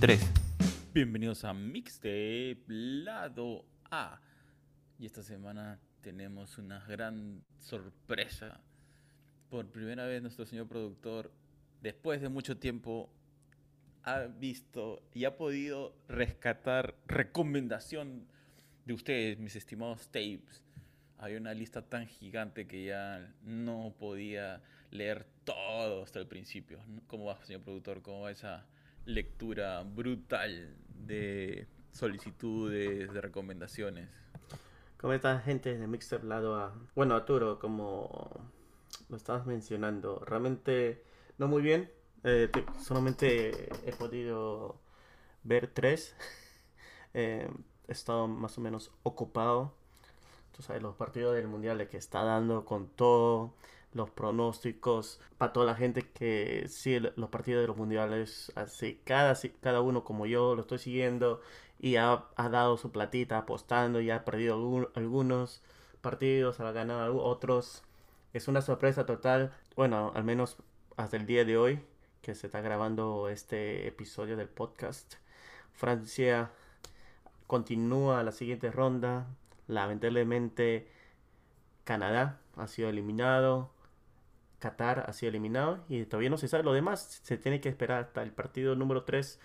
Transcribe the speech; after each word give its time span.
3. 0.00 0.20
Bienvenidos 0.94 1.44
a 1.44 1.52
Mixtape 1.52 2.62
Lado 2.68 3.64
A. 3.90 4.20
Y 4.96 5.06
esta 5.06 5.24
semana 5.24 5.80
tenemos 6.02 6.56
una 6.56 6.78
gran 6.86 7.42
sorpresa. 7.58 8.60
Por 9.50 9.66
primera 9.72 10.06
vez 10.06 10.22
nuestro 10.22 10.46
señor 10.46 10.68
productor, 10.68 11.32
después 11.82 12.20
de 12.20 12.28
mucho 12.28 12.58
tiempo, 12.58 13.10
ha 14.04 14.20
visto 14.20 15.02
y 15.14 15.24
ha 15.24 15.36
podido 15.36 15.96
rescatar 16.06 16.94
recomendación 17.08 18.28
de 18.84 18.92
ustedes, 18.92 19.40
mis 19.40 19.56
estimados 19.56 20.06
tapes. 20.12 20.62
Hay 21.16 21.34
una 21.34 21.54
lista 21.54 21.82
tan 21.82 22.06
gigante 22.06 22.68
que 22.68 22.84
ya 22.84 23.34
no 23.42 23.92
podía 23.98 24.62
leer 24.92 25.26
todo 25.42 26.04
hasta 26.04 26.20
el 26.20 26.28
principio. 26.28 26.78
¿Cómo 27.08 27.24
va, 27.24 27.44
señor 27.44 27.62
productor? 27.62 28.00
¿Cómo 28.00 28.20
va 28.20 28.30
esa 28.30 28.64
lectura 29.08 29.82
brutal 29.82 30.76
de 31.06 31.66
solicitudes, 31.92 33.12
de 33.12 33.20
recomendaciones? 33.20 34.08
¿Cómo 34.98 35.14
está 35.14 35.40
gente 35.40 35.76
de 35.76 35.86
Mixer 35.86 36.24
lado 36.24 36.56
a... 36.56 36.74
Bueno, 36.94 37.14
Arturo, 37.14 37.58
como 37.58 38.30
lo 39.08 39.16
estabas 39.16 39.46
mencionando, 39.46 40.22
realmente 40.26 41.02
no 41.38 41.48
muy 41.48 41.62
bien. 41.62 41.90
Eh, 42.24 42.50
solamente 42.80 43.68
he 43.88 43.92
podido 43.92 44.80
ver 45.42 45.68
tres. 45.68 46.14
Eh, 47.14 47.50
he 47.88 47.92
estado 47.92 48.28
más 48.28 48.58
o 48.58 48.60
menos 48.60 48.92
ocupado. 49.02 49.72
Tú 50.54 50.62
sabes, 50.62 50.82
los 50.82 50.94
partidos 50.94 51.34
del 51.34 51.48
Mundial 51.48 51.88
que 51.88 51.96
está 51.96 52.22
dando 52.22 52.66
con 52.66 52.86
todo 52.90 53.54
los 53.92 54.10
pronósticos, 54.10 55.20
para 55.38 55.52
toda 55.52 55.66
la 55.66 55.74
gente 55.74 56.02
que 56.02 56.66
sigue 56.68 57.12
los 57.16 57.30
partidos 57.30 57.62
de 57.62 57.68
los 57.68 57.76
mundiales, 57.76 58.52
así 58.54 59.00
cada, 59.04 59.36
cada 59.60 59.80
uno 59.80 60.04
como 60.04 60.26
yo 60.26 60.54
lo 60.54 60.62
estoy 60.62 60.78
siguiendo 60.78 61.40
y 61.78 61.96
ha, 61.96 62.26
dado 62.36 62.76
su 62.76 62.90
platita 62.92 63.38
apostando 63.38 64.00
y 64.00 64.10
ha 64.10 64.24
perdido 64.24 64.90
algunos 64.94 65.62
partidos, 66.00 66.60
ha 66.60 66.72
ganado 66.72 67.22
otros. 67.22 67.82
Es 68.32 68.48
una 68.48 68.62
sorpresa 68.62 69.06
total, 69.06 69.52
bueno, 69.76 70.12
al 70.14 70.24
menos 70.24 70.56
hasta 70.96 71.16
el 71.16 71.26
día 71.26 71.44
de 71.44 71.56
hoy 71.56 71.80
que 72.22 72.34
se 72.34 72.46
está 72.46 72.60
grabando 72.60 73.28
este 73.28 73.86
episodio 73.86 74.36
del 74.36 74.48
podcast. 74.48 75.14
Francia 75.72 76.50
continúa 77.46 78.22
la 78.22 78.32
siguiente 78.32 78.70
ronda. 78.70 79.26
Lamentablemente 79.68 80.90
Canadá 81.84 82.40
ha 82.56 82.66
sido 82.66 82.88
eliminado. 82.88 83.70
Qatar 84.58 85.04
ha 85.08 85.12
sido 85.12 85.30
eliminado 85.30 85.84
y 85.88 86.04
todavía 86.04 86.30
no 86.30 86.38
se 86.38 86.48
sabe 86.48 86.64
lo 86.64 86.72
demás. 86.72 87.20
Se 87.22 87.36
tiene 87.38 87.60
que 87.60 87.68
esperar 87.68 88.04
hasta 88.04 88.22
el 88.22 88.32
partido 88.32 88.74
número 88.74 89.04
3 89.04 89.38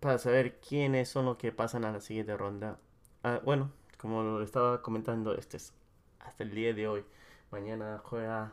para 0.00 0.18
saber 0.18 0.60
quiénes 0.60 1.08
son 1.08 1.26
los 1.26 1.36
que 1.36 1.52
pasan 1.52 1.84
a 1.84 1.92
la 1.92 2.00
siguiente 2.00 2.36
ronda. 2.36 2.78
Ah, 3.22 3.40
bueno, 3.44 3.72
como 3.98 4.22
lo 4.22 4.42
estaba 4.42 4.82
comentando, 4.82 5.34
este 5.34 5.56
es 5.56 5.72
hasta 6.20 6.42
el 6.44 6.50
día 6.52 6.74
de 6.74 6.88
hoy. 6.88 7.04
Mañana 7.50 8.00
juega 8.04 8.52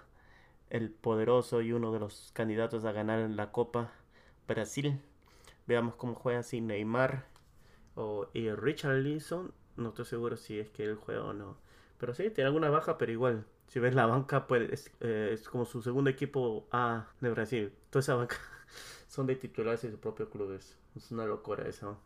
el 0.69 0.91
poderoso 0.91 1.61
y 1.61 1.73
uno 1.73 1.91
de 1.91 1.99
los 1.99 2.31
candidatos 2.33 2.85
a 2.85 2.91
ganar 2.91 3.29
la 3.29 3.51
Copa 3.51 3.91
Brasil. 4.47 5.01
Veamos 5.67 5.95
cómo 5.95 6.15
juega 6.15 6.43
sin 6.43 6.67
Neymar 6.67 7.25
o 7.95 8.27
y 8.33 8.49
Richard 8.51 8.97
Leeson. 8.99 9.53
No 9.77 9.89
estoy 9.89 10.05
seguro 10.05 10.37
si 10.37 10.59
es 10.59 10.69
que 10.69 10.85
él 10.85 10.95
juega 10.95 11.23
o 11.25 11.33
no. 11.33 11.57
Pero 11.97 12.13
sí, 12.13 12.29
tiene 12.29 12.47
alguna 12.47 12.69
baja, 12.69 12.97
pero 12.97 13.11
igual 13.11 13.45
si 13.67 13.79
ves 13.79 13.95
la 13.95 14.05
banca, 14.05 14.47
pues 14.47 14.91
eh, 15.01 15.31
es, 15.33 15.49
como 15.49 15.65
su 15.65 15.81
segundo 15.81 16.09
equipo 16.09 16.67
A 16.71 17.07
de 17.19 17.29
Brasil. 17.29 17.73
Toda 17.89 18.01
esa 18.01 18.15
banca 18.15 18.37
son 19.07 19.27
de 19.27 19.35
titulares 19.35 19.81
de 19.81 19.91
sus 19.91 19.99
propios 19.99 20.29
clubes. 20.29 20.77
Es 20.95 21.11
una 21.11 21.25
locura 21.25 21.67
eso, 21.67 21.99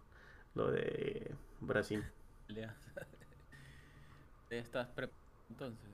lo 0.56 0.72
de 0.72 1.32
Brasil. 1.60 2.04
¿Estás 4.50 4.88
preparado 4.88 5.20
entonces? 5.50 5.90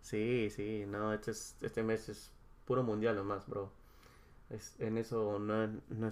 Sí, 0.00 0.50
sí, 0.50 0.84
no, 0.88 1.12
este, 1.12 1.30
este 1.30 1.82
mes 1.82 2.08
es 2.08 2.32
puro 2.64 2.82
mundial 2.82 3.14
nomás, 3.14 3.46
bro. 3.46 3.70
Es, 4.48 4.74
en 4.80 4.98
eso 4.98 5.38
no, 5.38 5.68
no, 5.68 6.10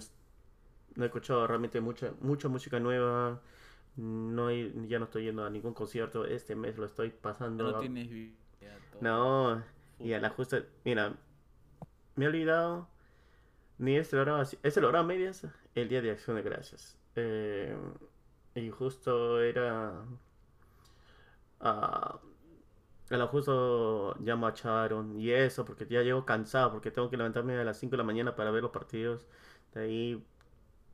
no 0.95 1.03
he 1.03 1.07
escuchado 1.07 1.45
realmente 1.47 1.81
mucha, 1.81 2.13
mucha 2.21 2.47
música 2.47 2.79
nueva. 2.79 3.41
No 3.97 4.49
ya 4.51 4.99
no 4.99 5.05
estoy 5.05 5.25
yendo 5.25 5.43
a 5.43 5.49
ningún 5.49 5.73
concierto. 5.73 6.25
Este 6.25 6.55
mes 6.55 6.77
lo 6.77 6.85
estoy 6.85 7.09
pasando. 7.09 7.71
No 7.71 7.79
tienes 7.79 8.09
no, 9.01 9.63
y 9.99 10.13
a 10.13 10.19
la 10.19 10.29
justa, 10.29 10.63
mira, 10.85 11.15
me 12.15 12.25
he 12.25 12.27
olvidado 12.27 12.87
ni 13.77 13.97
es 13.97 14.13
el 14.13 14.85
hora 14.85 15.03
medias, 15.03 15.47
el 15.75 15.89
día 15.89 16.01
de 16.01 16.11
acción 16.11 16.35
de 16.37 16.43
gracias. 16.43 16.97
Eh, 17.15 17.75
y 18.55 18.69
justo 18.71 19.41
era, 19.41 19.93
a 21.59 22.19
la 23.09 23.27
justo 23.27 24.15
ya 24.19 24.35
marcharon 24.35 25.19
y 25.19 25.31
eso, 25.31 25.65
porque 25.65 25.85
ya 25.87 26.01
llego 26.03 26.25
cansado, 26.25 26.71
porque 26.71 26.91
tengo 26.91 27.09
que 27.09 27.17
levantarme 27.17 27.57
a 27.57 27.63
las 27.63 27.77
5 27.79 27.91
de 27.91 27.97
la 27.97 28.03
mañana 28.03 28.35
para 28.35 28.51
ver 28.51 28.63
los 28.63 28.71
partidos. 28.71 29.27
De 29.73 29.81
ahí 29.81 30.25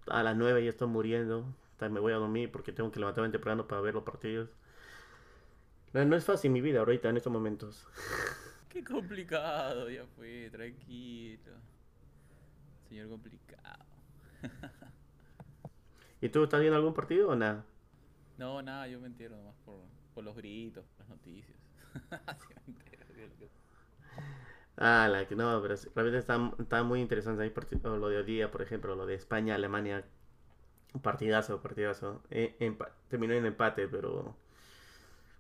a 0.08 0.24
las 0.24 0.36
9 0.38 0.64
ya 0.64 0.70
estoy 0.70 0.88
muriendo. 0.88 1.46
me 1.80 2.00
voy 2.00 2.14
a 2.14 2.18
dormir 2.18 2.52
porque 2.52 2.72
tengo 2.72 2.92
que 2.92 3.00
levantarme 3.00 3.30
temprano 3.32 3.68
para 3.68 3.82
ver 3.82 3.96
los 3.96 4.04
partidos. 4.04 4.50
No, 6.04 6.16
es 6.18 6.26
fácil 6.26 6.52
mi 6.52 6.60
vida 6.60 6.80
ahorita 6.80 7.08
en 7.08 7.16
estos 7.16 7.32
momentos. 7.32 7.88
Qué 8.70 8.84
complicado, 8.84 9.90
ya 9.90 10.06
fue, 10.18 10.50
tranquilo. 10.52 11.54
Señor 12.90 13.08
complicado. 13.08 13.86
¿Y 16.22 16.28
tú 16.28 16.44
estás 16.44 16.60
viendo 16.60 16.76
algún 16.76 16.94
partido 16.94 17.30
o 17.30 17.36
nada? 17.36 17.64
No, 18.38 18.62
nada, 18.62 18.90
yo 18.90 19.00
me 19.00 19.08
entero 19.08 19.38
nomás 19.38 19.56
por, 19.64 19.80
por 20.14 20.26
los 20.26 20.36
gritos, 20.36 20.84
por 20.86 21.00
las 21.00 21.10
noticias. 21.10 21.58
Así 22.26 22.48
me 22.68 22.74
entero. 22.74 23.06
Ah, 24.76 25.08
la 25.10 25.26
que 25.26 25.38
no, 25.38 25.62
pero 25.62 25.76
realmente 25.96 26.18
está, 26.18 26.52
está 26.60 26.84
muy 26.84 27.00
interesante 27.00 27.42
ahí 27.42 27.54
lo 27.84 28.10
de 28.10 28.18
hoy 28.18 28.26
día, 28.26 28.52
por 28.52 28.62
ejemplo, 28.62 28.98
lo 28.98 29.06
de 29.06 29.16
España, 29.16 29.56
Alemania, 29.56 30.04
partidazo, 31.02 31.62
partidazo. 31.62 32.22
Eh, 32.30 32.78
terminó 33.08 33.34
en 33.34 33.46
empate, 33.46 33.88
pero 33.88 34.36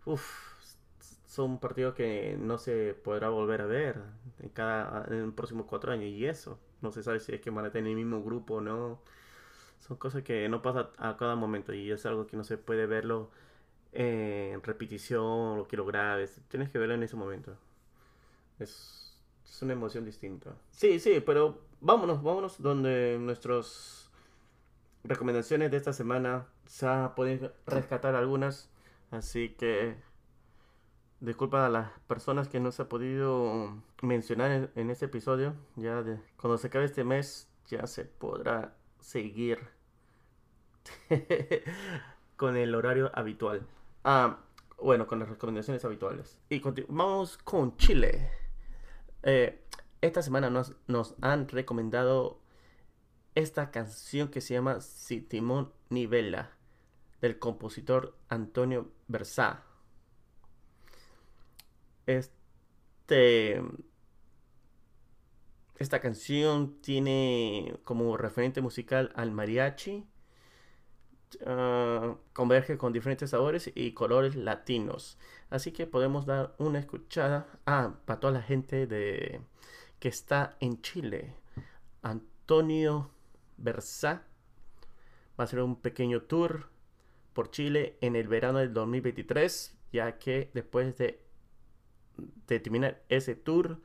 Uf, 0.05 0.55
son 1.27 1.59
partidos 1.59 1.95
que 1.95 2.38
no 2.39 2.57
se 2.57 2.93
podrá 2.93 3.29
volver 3.29 3.61
a 3.61 3.66
ver 3.66 4.01
en 4.39 4.49
cada 4.49 5.05
en 5.09 5.25
los 5.25 5.33
próximos 5.33 5.66
cuatro 5.67 5.91
años 5.91 6.05
y 6.05 6.25
eso 6.25 6.59
no 6.81 6.91
se 6.91 7.03
sabe 7.03 7.19
si 7.19 7.33
es 7.33 7.41
que 7.41 7.49
van 7.49 7.66
a 7.66 7.71
tener 7.71 7.89
el 7.89 7.95
mismo 7.97 8.23
grupo 8.23 8.55
o 8.55 8.61
no. 8.61 9.01
Son 9.79 9.97
cosas 9.97 10.23
que 10.23 10.47
no 10.49 10.61
pasan 10.61 10.88
a 10.97 11.17
cada 11.17 11.35
momento 11.35 11.73
y 11.73 11.91
es 11.91 12.05
algo 12.05 12.27
que 12.27 12.38
no 12.38 12.43
se 12.43 12.57
puede 12.57 12.85
verlo 12.85 13.29
en 13.93 14.61
repetición 14.63 15.59
o 15.59 15.67
que 15.67 15.77
lo 15.77 15.85
grabes 15.85 16.39
tienes 16.49 16.69
que 16.69 16.79
verlo 16.79 16.95
en 16.95 17.03
ese 17.03 17.16
momento. 17.16 17.57
Es, 18.59 19.17
es 19.45 19.61
una 19.61 19.73
emoción 19.73 20.05
distinta. 20.05 20.51
Sí 20.72 20.99
sí 20.99 21.22
pero 21.25 21.59
vámonos 21.81 22.23
vámonos 22.23 22.61
donde 22.61 23.17
nuestras 23.19 24.09
recomendaciones 25.03 25.72
de 25.72 25.77
esta 25.77 25.93
semana. 25.93 26.47
Se 26.66 26.87
pueden 27.16 27.51
rescatar 27.67 28.16
algunas 28.16 28.69
Así 29.11 29.49
que 29.49 29.95
disculpa 31.19 31.66
a 31.66 31.69
las 31.69 31.91
personas 32.07 32.47
que 32.47 32.59
no 32.59 32.71
se 32.71 32.83
ha 32.83 32.89
podido 32.89 33.81
mencionar 34.01 34.71
en, 34.75 34.89
este 34.89 35.05
episodio. 35.05 35.55
Ya 35.75 36.01
de, 36.03 36.19
cuando 36.38 36.57
se 36.57 36.67
acabe 36.67 36.85
este 36.85 37.03
mes 37.03 37.49
ya 37.67 37.88
se 37.88 38.05
podrá 38.05 38.75
seguir 38.99 39.59
con 42.38 42.57
el 42.57 42.75
horario 42.75 43.11
habitual. 43.13 43.66
Ah, 44.03 44.40
bueno, 44.78 45.07
con 45.07 45.19
las 45.19 45.29
recomendaciones 45.29 45.85
habituales. 45.85 46.37
Y 46.49 46.59
continuamos 46.59 47.37
con 47.37 47.78
Chile. 47.78 48.29
Eh, 49.23 49.63
esta 50.02 50.22
semana 50.22 50.49
nos, 50.49 50.75
nos 50.87 51.16
han 51.22 51.47
recomendado 51.47 52.40
esta 53.34 53.72
canción 53.72 54.29
que 54.29 54.41
se 54.41 54.53
llama 54.53 54.81
Si 54.81 55.22
Timón 55.22 55.72
Nivela 55.90 56.54
del 57.25 57.39
compositor 57.39 58.16
Antonio 58.29 58.91
Versá. 59.07 59.63
Este, 62.05 63.63
esta 65.79 65.99
canción 65.99 66.81
tiene 66.81 67.79
como 67.83 68.16
referente 68.16 68.61
musical 68.61 69.11
al 69.16 69.31
mariachi. 69.31 70.05
Ah, 71.47 72.16
converge 72.33 72.77
con 72.77 72.93
diferentes 72.93 73.31
sabores 73.31 73.71
y 73.73 73.93
colores 73.93 74.35
latinos. 74.35 75.17
Así 75.49 75.71
que 75.71 75.87
podemos 75.87 76.28
dar 76.28 76.55
una 76.59 76.78
escuchada 76.78 77.47
ah, 77.66 77.95
para 78.05 78.19
toda 78.19 78.33
la 78.33 78.43
gente 78.43 78.85
de, 78.85 79.41
que 79.99 80.09
está 80.09 80.57
en 80.59 80.79
Chile. 80.83 81.33
Antonio 82.03 83.09
Versá 83.57 84.28
va 85.39 85.43
a 85.43 85.43
hacer 85.45 85.59
un 85.63 85.81
pequeño 85.81 86.21
tour 86.21 86.74
por 87.35 87.52
Chile 87.52 87.97
en 88.02 88.16
el 88.16 88.28
verano 88.28 88.59
del 88.59 88.73
2023, 88.73 89.78
ya 89.91 90.17
que 90.17 90.49
después 90.55 90.97
de, 90.97 91.22
terminar 92.46 93.03
ese 93.09 93.35
tour 93.35 93.82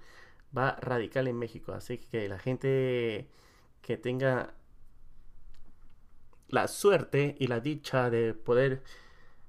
va 0.56 0.76
radical 0.80 1.26
en 1.28 1.36
México. 1.38 1.72
Así 1.72 1.98
que 1.98 2.28
la 2.28 2.38
gente 2.38 3.28
que 3.82 3.96
tenga 3.96 4.54
la 6.48 6.68
suerte 6.68 7.36
y 7.38 7.48
la 7.48 7.60
dicha 7.60 8.08
de 8.08 8.34
poder 8.34 8.82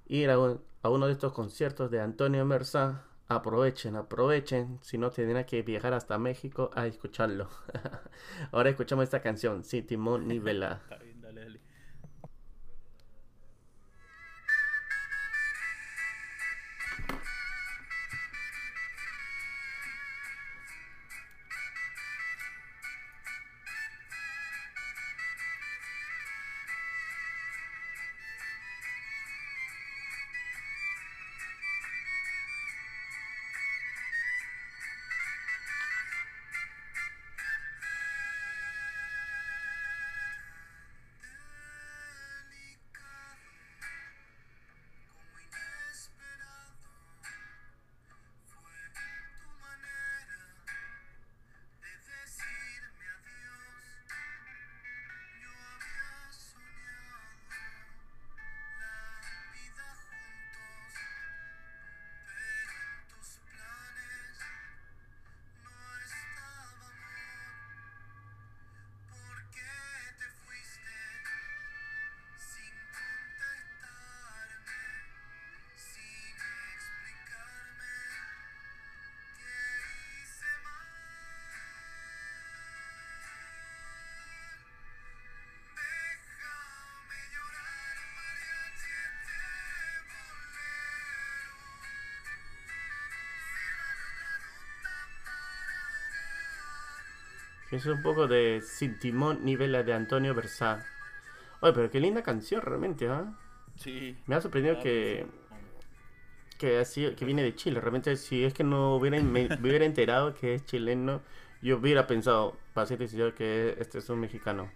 ir 0.08 0.32
a, 0.32 0.40
uno 0.40 1.06
de 1.06 1.14
estos 1.14 1.32
conciertos 1.32 1.92
de 1.92 2.02
Antonio 2.02 2.44
Mersa, 2.44 3.06
aprovechen, 3.28 3.96
aprovechen, 3.96 4.80
si 4.82 4.98
no 4.98 5.12
tendrán 5.12 5.46
que 5.46 5.62
viajar 5.62 5.94
hasta 5.94 6.18
México 6.18 6.72
a 6.74 6.88
escucharlo. 6.88 7.50
Ahora 8.52 8.72
escuchamos 8.72 9.04
esta 9.04 9.22
canción, 9.22 9.64
Sin 9.64 9.86
Timón 9.86 10.28
ni 10.28 10.40
Vela. 10.40 10.82
Es 97.72 97.86
un 97.86 98.02
poco 98.02 98.28
de 98.28 98.62
Sin 98.62 99.00
Timón 99.00 99.46
ni 99.46 99.56
Vela 99.56 99.84
de 99.84 99.94
Antonio 99.94 100.36
Versá. 100.36 100.86
Oye, 101.62 101.74
pero 101.74 101.90
qué 101.90 102.00
linda 102.02 102.22
canción 102.22 102.62
realmente, 102.62 103.08
¿ah? 103.08 103.34
Sí. 103.78 104.18
Me 104.28 104.36
ha 104.36 104.42
sorprendido 104.42 104.80
que 104.82 105.26
que 106.62 106.78
así 106.78 107.10
que 107.16 107.26
viene 107.26 107.42
de 107.42 107.56
Chile. 107.56 107.82
Realmente 107.82 108.16
si 108.18 108.44
es 108.44 108.54
que 108.54 108.64
no 108.64 108.96
hubiera, 108.96 109.20
me, 109.20 109.46
hubiera 109.46 109.84
enterado 109.84 110.36
que 110.36 110.54
es 110.54 110.66
chileno, 110.66 111.22
yo 111.62 111.78
hubiera 111.78 112.06
pensado, 112.06 112.56
para 112.76 112.86
ser 112.86 113.00
sincero, 113.00 113.34
que 113.34 113.76
este 113.80 113.98
es 113.98 114.10
un 114.10 114.20
mexicano. 114.20 114.72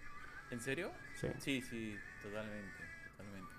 ¿En 0.50 0.60
serio? 0.60 0.90
Sí. 1.14 1.28
Sí, 1.38 1.62
sí, 1.62 1.96
totalmente, 2.24 2.84
totalmente. 3.12 3.54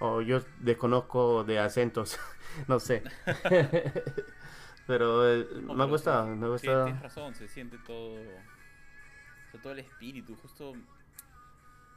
O 0.00 0.20
yo 0.20 0.40
desconozco 0.58 1.42
de 1.44 1.58
acentos, 1.58 2.18
no 2.68 2.78
sé. 2.80 3.02
Pero 4.86 5.32
eh, 5.32 5.46
me 5.62 5.82
ha 5.82 5.86
gustado, 5.86 6.26
me 6.26 6.46
ha 6.46 6.48
gustado. 6.50 6.84
tienes 6.84 7.02
razón, 7.02 7.34
se 7.34 7.48
siente 7.48 7.78
todo 7.78 8.18
todo 9.58 9.72
el 9.72 9.80
espíritu. 9.80 10.36
Justo 10.36 10.74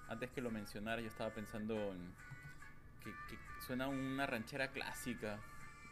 antes 0.10 0.30
que 0.32 0.42
lo 0.42 0.52
mencionara, 0.52 1.02
yo 1.02 1.08
estaba 1.08 1.30
pensando 1.32 1.76
en 1.76 2.14
que, 3.04 3.12
suena 3.66 3.88
una 3.88 4.26
ranchera 4.26 4.70
clásica. 4.70 5.40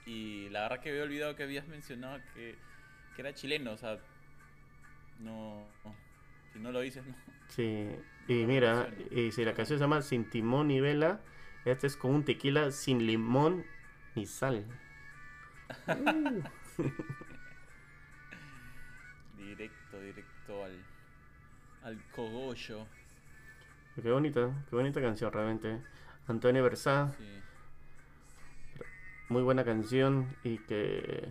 Y 0.06 0.50
la 0.50 0.63
verdad 0.63 0.80
que 0.80 0.90
había 0.90 1.04
olvidado 1.04 1.36
que 1.36 1.44
habías 1.44 1.68
mencionado 1.68 2.19
que, 2.34 2.56
era 3.18 3.34
chileno, 3.36 3.74
o 3.74 3.78
sea, 3.78 4.00
no, 5.19 5.68
si 6.52 6.58
no 6.58 6.72
lo 6.72 6.80
dices, 6.80 7.06
no. 7.06 7.13
Sí, 7.50 7.88
y 8.28 8.46
mira, 8.48 8.90
y 9.12 9.31
si 9.31 9.46
la 9.46 9.54
canción 9.54 9.78
se 9.78 9.84
llama 9.84 10.02
Sin 10.02 10.28
timón 10.28 10.69
ni 10.69 10.81
vela, 10.81 11.22
este 11.63 11.86
es 11.86 11.96
con 11.96 12.16
un 12.16 12.25
tequila 12.25 12.72
sin 12.72 13.06
limón 13.06 13.63
ni 14.16 14.25
sal. 14.25 14.66
directo, 19.38 20.02
directo 20.02 20.66
al, 20.66 20.84
al 21.83 22.01
cogollo. 22.16 22.86
Qué 24.01 24.12
bonita, 24.12 24.51
qué 24.69 24.75
bonita 24.75 25.01
canción 25.01 25.31
realmente. 25.31 25.81
Antonio 26.28 26.63
Versá. 26.63 27.13
Muy 29.30 29.44
buena 29.44 29.63
canción 29.63 30.36
y 30.44 30.57
que 30.57 31.30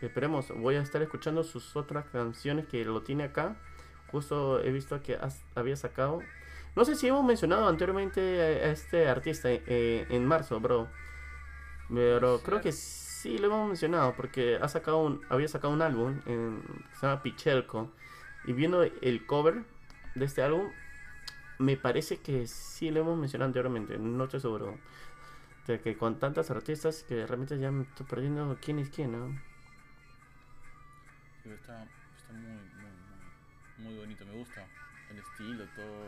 esperemos, 0.00 0.52
voy 0.56 0.76
a 0.76 0.80
estar 0.80 1.02
escuchando 1.02 1.42
sus 1.42 1.74
otras 1.74 2.06
canciones 2.06 2.66
que 2.66 2.84
lo 2.84 3.02
tiene 3.02 3.24
acá. 3.24 3.56
Justo 4.10 4.62
he 4.62 4.70
visto 4.70 5.02
que 5.02 5.18
había 5.54 5.76
sacado. 5.76 6.20
No 6.76 6.84
sé 6.84 6.94
si 6.94 7.08
hemos 7.08 7.24
mencionado 7.24 7.66
anteriormente 7.66 8.20
a, 8.20 8.70
este 8.70 9.08
artista 9.08 9.48
eh, 9.50 10.06
en 10.10 10.26
marzo, 10.26 10.60
bro. 10.60 10.88
Pero 11.92 12.40
creo 12.40 12.60
que 12.60 12.72
sí 12.72 13.38
lo 13.38 13.46
hemos 13.46 13.68
mencionado 13.68 14.14
porque 14.14 14.58
ha 14.60 14.68
sacado 14.68 14.98
un, 14.98 15.20
había 15.28 15.48
sacado 15.48 15.72
un 15.72 15.82
álbum 15.82 16.20
en, 16.26 16.62
se 16.94 17.06
llama 17.06 17.22
Pichelco. 17.22 17.90
Y 18.46 18.52
viendo 18.52 18.82
el 18.82 19.26
cover 19.26 19.64
de 20.14 20.24
este 20.24 20.42
álbum, 20.42 20.70
me 21.58 21.76
parece 21.76 22.18
que 22.18 22.46
sí 22.46 22.90
lo 22.90 23.00
hemos 23.00 23.18
mencionado 23.18 23.48
anteriormente, 23.48 23.98
no 23.98 24.24
estoy 24.24 24.40
seguro. 24.40 24.78
De 25.66 25.80
que 25.80 25.96
con 25.96 26.18
tantas 26.18 26.50
artistas 26.50 27.02
que 27.02 27.26
realmente 27.26 27.58
ya 27.58 27.70
me 27.72 27.82
estoy 27.82 28.06
perdiendo 28.06 28.56
quién 28.60 28.78
es 28.78 28.88
quién, 28.90 29.12
¿no? 29.12 29.36
está, 31.44 31.84
está 32.16 32.32
muy, 32.32 32.40
muy, 32.42 32.90
muy, 33.78 33.84
muy 33.84 33.98
bonito, 33.98 34.24
me 34.26 34.32
gusta 34.32 34.64
el 35.10 35.18
estilo, 35.18 35.64
todo. 35.74 36.04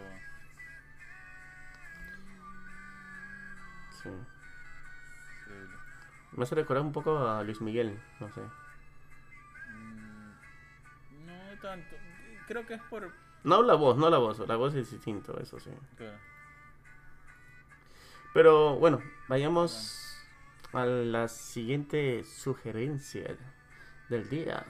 Sí. 4.02 4.10
Me 6.32 6.44
hace 6.44 6.54
recordar 6.54 6.84
un 6.84 6.92
poco 6.92 7.18
a 7.18 7.42
Luis 7.42 7.60
Miguel, 7.60 7.98
no 8.20 8.28
sé. 8.32 8.40
Mm, 9.70 11.26
no 11.26 11.60
tanto 11.60 11.96
creo 12.48 12.66
que 12.66 12.74
es 12.74 12.82
por... 12.90 13.12
No 13.44 13.62
la 13.62 13.74
voz, 13.74 13.96
no 13.96 14.10
la 14.10 14.18
voz, 14.18 14.40
la 14.40 14.56
voz 14.56 14.74
es 14.74 14.90
distinto, 14.90 15.38
eso 15.38 15.60
sí. 15.60 15.70
Pero 18.34 18.76
bueno, 18.76 19.00
vayamos 19.28 20.16
a 20.72 20.84
la 20.84 21.28
siguiente 21.28 22.24
sugerencia 22.24 23.36
del 24.08 24.28
día. 24.28 24.66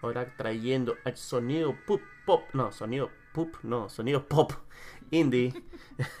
Ahora 0.00 0.34
trayendo 0.36 0.96
el 1.04 1.16
sonido 1.16 1.76
pop, 1.86 2.00
pop, 2.24 2.44
no, 2.54 2.72
sonido 2.72 3.10
pop, 3.34 3.54
no, 3.62 3.90
sonido 3.90 4.26
pop 4.26 4.52
indie. 5.10 5.52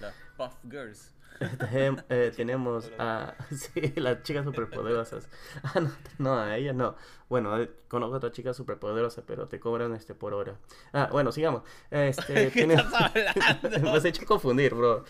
las 0.00 0.14
Puff 0.36 0.54
Girls. 0.70 1.12
Eh, 1.40 2.32
tenemos 2.36 2.90
a 2.98 3.34
sí, 3.50 3.92
las 3.96 4.22
chicas 4.22 4.44
superpoderosas. 4.44 5.28
Ah, 5.62 5.80
no, 5.80 5.90
no, 6.18 6.38
a 6.38 6.56
ellas 6.56 6.74
no. 6.74 6.96
Bueno, 7.28 7.60
eh, 7.60 7.70
conozco 7.88 8.14
a 8.14 8.16
otras 8.18 8.32
chicas 8.32 8.56
superpoderosas, 8.56 9.24
pero 9.26 9.46
te 9.48 9.58
cobran 9.58 9.94
este 9.94 10.14
por 10.14 10.34
hora. 10.34 10.56
Ah, 10.92 11.08
bueno, 11.10 11.32
sigamos. 11.32 11.62
Este, 11.90 12.50
¿Qué 12.52 12.62
estás 12.64 12.92
hablando? 12.92 13.80
Me 13.80 13.90
has 13.90 14.04
hecho 14.04 14.24
confundir, 14.26 14.74
bro. 14.74 15.04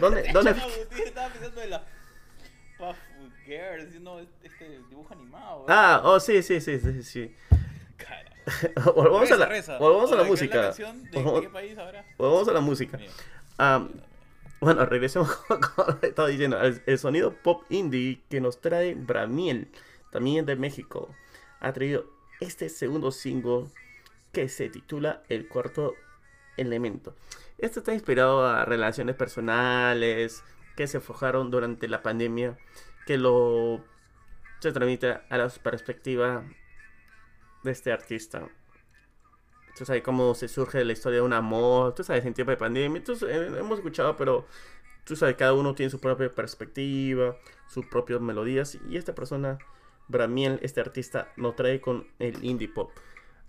¿Dónde, 0.00 0.30
¿dónde... 0.32 0.50
Estaba 0.50 1.28
pensando 1.30 1.62
en 1.62 1.70
la 1.70 1.84
Puff 2.78 2.96
Girls, 3.44 4.00
no, 4.00 4.20
este 4.20 4.78
dibujo 4.88 5.12
animado. 5.12 5.66
Ah, 5.68 6.00
oh, 6.04 6.20
sí, 6.20 6.42
sí, 6.42 6.60
sí, 6.60 6.78
sí, 6.78 7.02
sí. 7.02 7.36
volvamos 8.94 9.30
a 9.30 9.36
la, 9.36 9.78
volvamos 9.78 10.12
a 10.12 10.16
la 10.16 10.24
música. 10.24 10.70
¿De, 10.70 11.40
qué 11.40 11.50
país 11.50 11.76
ahora? 11.76 12.04
Volvamos 12.16 12.48
a 12.48 12.52
la 12.52 12.60
música. 12.60 12.98
Um, 13.58 13.88
bueno, 14.60 14.84
regresemos 14.86 15.34
como 15.46 15.98
estaba 16.02 16.28
diciendo, 16.28 16.58
el, 16.60 16.98
sonido 16.98 17.34
pop 17.42 17.64
indie 17.68 18.22
que 18.28 18.40
nos 18.40 18.60
trae 18.60 18.94
Bramiel, 18.94 19.68
también 20.10 20.46
de 20.46 20.56
México, 20.56 21.14
ha 21.60 21.72
traído 21.72 22.06
este 22.40 22.68
segundo 22.68 23.10
single 23.10 23.66
que 24.32 24.48
se 24.48 24.68
titula 24.68 25.22
El 25.28 25.48
cuarto 25.48 25.94
elemento. 26.56 27.14
Este 27.58 27.80
está 27.80 27.92
inspirado 27.92 28.46
a 28.46 28.64
relaciones 28.64 29.16
personales 29.16 30.44
que 30.76 30.86
se 30.86 31.00
forjaron 31.00 31.50
durante 31.50 31.88
la 31.88 32.02
pandemia, 32.02 32.56
que 33.06 33.18
lo 33.18 33.84
se 34.60 34.72
transmite 34.72 35.18
a 35.28 35.36
la 35.36 35.48
perspectiva 35.48 36.44
de 37.62 37.70
este 37.70 37.92
artista. 37.92 38.48
Tú 39.78 39.84
sabes 39.84 40.02
cómo 40.02 40.34
se 40.34 40.48
surge 40.48 40.84
la 40.84 40.92
historia 40.92 41.20
de 41.20 41.24
un 41.24 41.32
amor, 41.32 41.94
tú 41.94 42.02
sabes, 42.02 42.26
en 42.26 42.34
tiempo 42.34 42.50
de 42.50 42.56
pandemia, 42.56 42.98
entonces 42.98 43.28
hemos 43.30 43.78
escuchado, 43.78 44.16
pero 44.16 44.46
tú 45.04 45.14
sabes, 45.16 45.36
cada 45.36 45.54
uno 45.54 45.74
tiene 45.74 45.90
su 45.90 46.00
propia 46.00 46.30
perspectiva, 46.30 47.36
sus 47.68 47.86
propias 47.86 48.20
melodías, 48.20 48.78
y 48.88 48.96
esta 48.96 49.14
persona, 49.14 49.58
Bramiel, 50.08 50.58
este 50.62 50.80
artista, 50.80 51.32
lo 51.36 51.52
trae 51.52 51.80
con 51.80 52.06
el 52.18 52.44
indie 52.44 52.68
pop. 52.68 52.90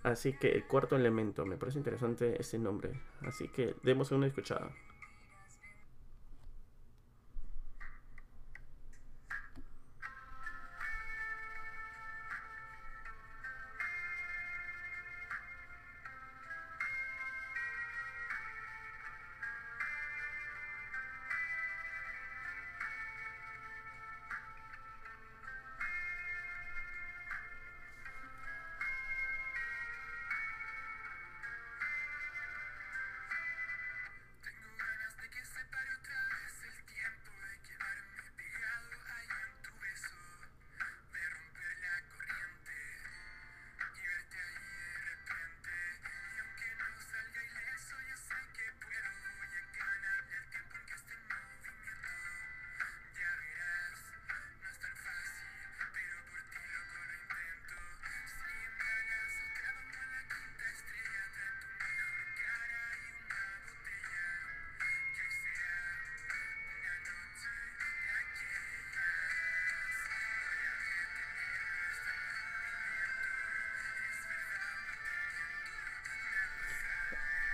Así 0.03 0.33
que 0.33 0.51
el 0.51 0.65
cuarto 0.65 0.95
elemento, 0.95 1.45
me 1.45 1.57
parece 1.57 1.79
interesante 1.79 2.39
este 2.39 2.57
nombre, 2.59 2.91
así 3.21 3.49
que 3.49 3.75
demos 3.83 4.11
una 4.11 4.27
escuchada. 4.27 4.71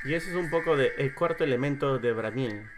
Y 0.06 0.14
ese 0.14 0.30
es 0.30 0.36
un 0.36 0.50
poco 0.50 0.78
de 0.78 0.94
el 0.98 1.14
cuarto 1.16 1.44
elemento 1.44 1.98
de 2.00 2.14
Bramil. 2.14 2.70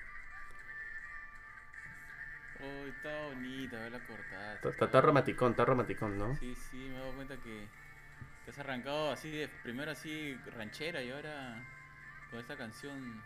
Oh, 2.60 2.86
está 2.88 3.28
bonita, 3.28 3.90
la 3.90 4.00
cortada. 4.00 4.56
Está, 4.56 4.86
está 4.86 5.02
romanticón, 5.02 5.52
está 5.52 5.66
romanticón, 5.66 6.18
¿no? 6.18 6.36
Sí, 6.36 6.56
sí, 6.56 6.78
me 6.78 6.96
he 6.96 7.00
dado 7.00 7.14
cuenta 7.14 7.36
que, 7.38 7.68
que 8.44 8.52
has 8.52 8.60
arrancado 8.60 9.12
así 9.12 9.30
de 9.32 9.48
primero 9.64 9.92
así 9.92 10.36
ranchera 10.56 11.02
y 11.04 11.12
ahora 11.12 11.64
con 12.32 12.40
esta 12.40 12.58
canción 12.58 13.22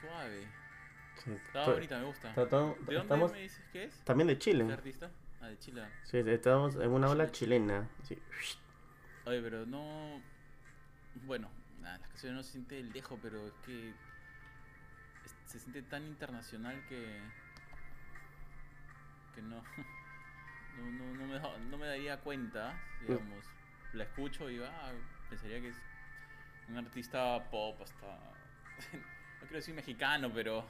suave. 0.00 0.46
Sí, 1.24 1.30
Está 1.46 1.68
bonita, 1.70 1.98
me 1.98 2.04
gusta. 2.06 2.28
está 2.30 2.44
¿De 2.86 2.94
dónde 2.94 2.96
estamos 2.96 3.32
me 3.32 3.40
dices 3.40 3.64
que 3.72 3.84
es? 3.84 4.04
también 4.04 4.28
de 4.28 4.34
¿Qué 4.34 4.38
Chile. 4.38 4.72
artista? 4.72 5.10
Ah, 5.40 5.48
de 5.48 5.58
Chile. 5.58 5.82
Sí, 6.04 6.18
estamos 6.26 6.76
en 6.76 6.90
una 6.90 7.10
ola 7.10 7.30
chilena. 7.30 7.88
Sí. 8.02 8.18
Oye, 9.26 9.40
pero 9.42 9.64
no. 9.66 10.22
Bueno, 11.26 11.48
nada, 11.84 11.98
las 11.98 12.08
canciones 12.08 12.36
no 12.36 12.42
se 12.42 12.52
siente 12.52 12.82
lejos, 12.82 13.18
pero 13.22 13.46
es 13.46 13.54
que. 13.64 13.90
es- 13.90 15.36
se 15.46 15.58
siente 15.60 15.82
tan 15.82 16.04
internacional 16.06 16.84
que. 16.88 17.20
que 19.34 19.42
no. 19.42 19.62
No, 20.76 20.90
no, 20.90 21.14
no 21.14 21.26
me, 21.28 21.38
no 21.70 21.78
me 21.78 21.86
daría 21.86 22.18
cuenta, 22.18 22.76
digamos. 23.00 23.44
La 23.92 24.02
escucho 24.02 24.50
y 24.50 24.60
ah, 24.60 24.92
pensaría 25.30 25.60
que 25.60 25.68
es 25.68 25.76
un 26.68 26.76
artista 26.78 27.48
pop 27.48 27.80
hasta. 27.80 28.06
no 28.92 29.38
quiero 29.42 29.54
decir 29.54 29.72
mexicano, 29.72 30.32
pero. 30.34 30.66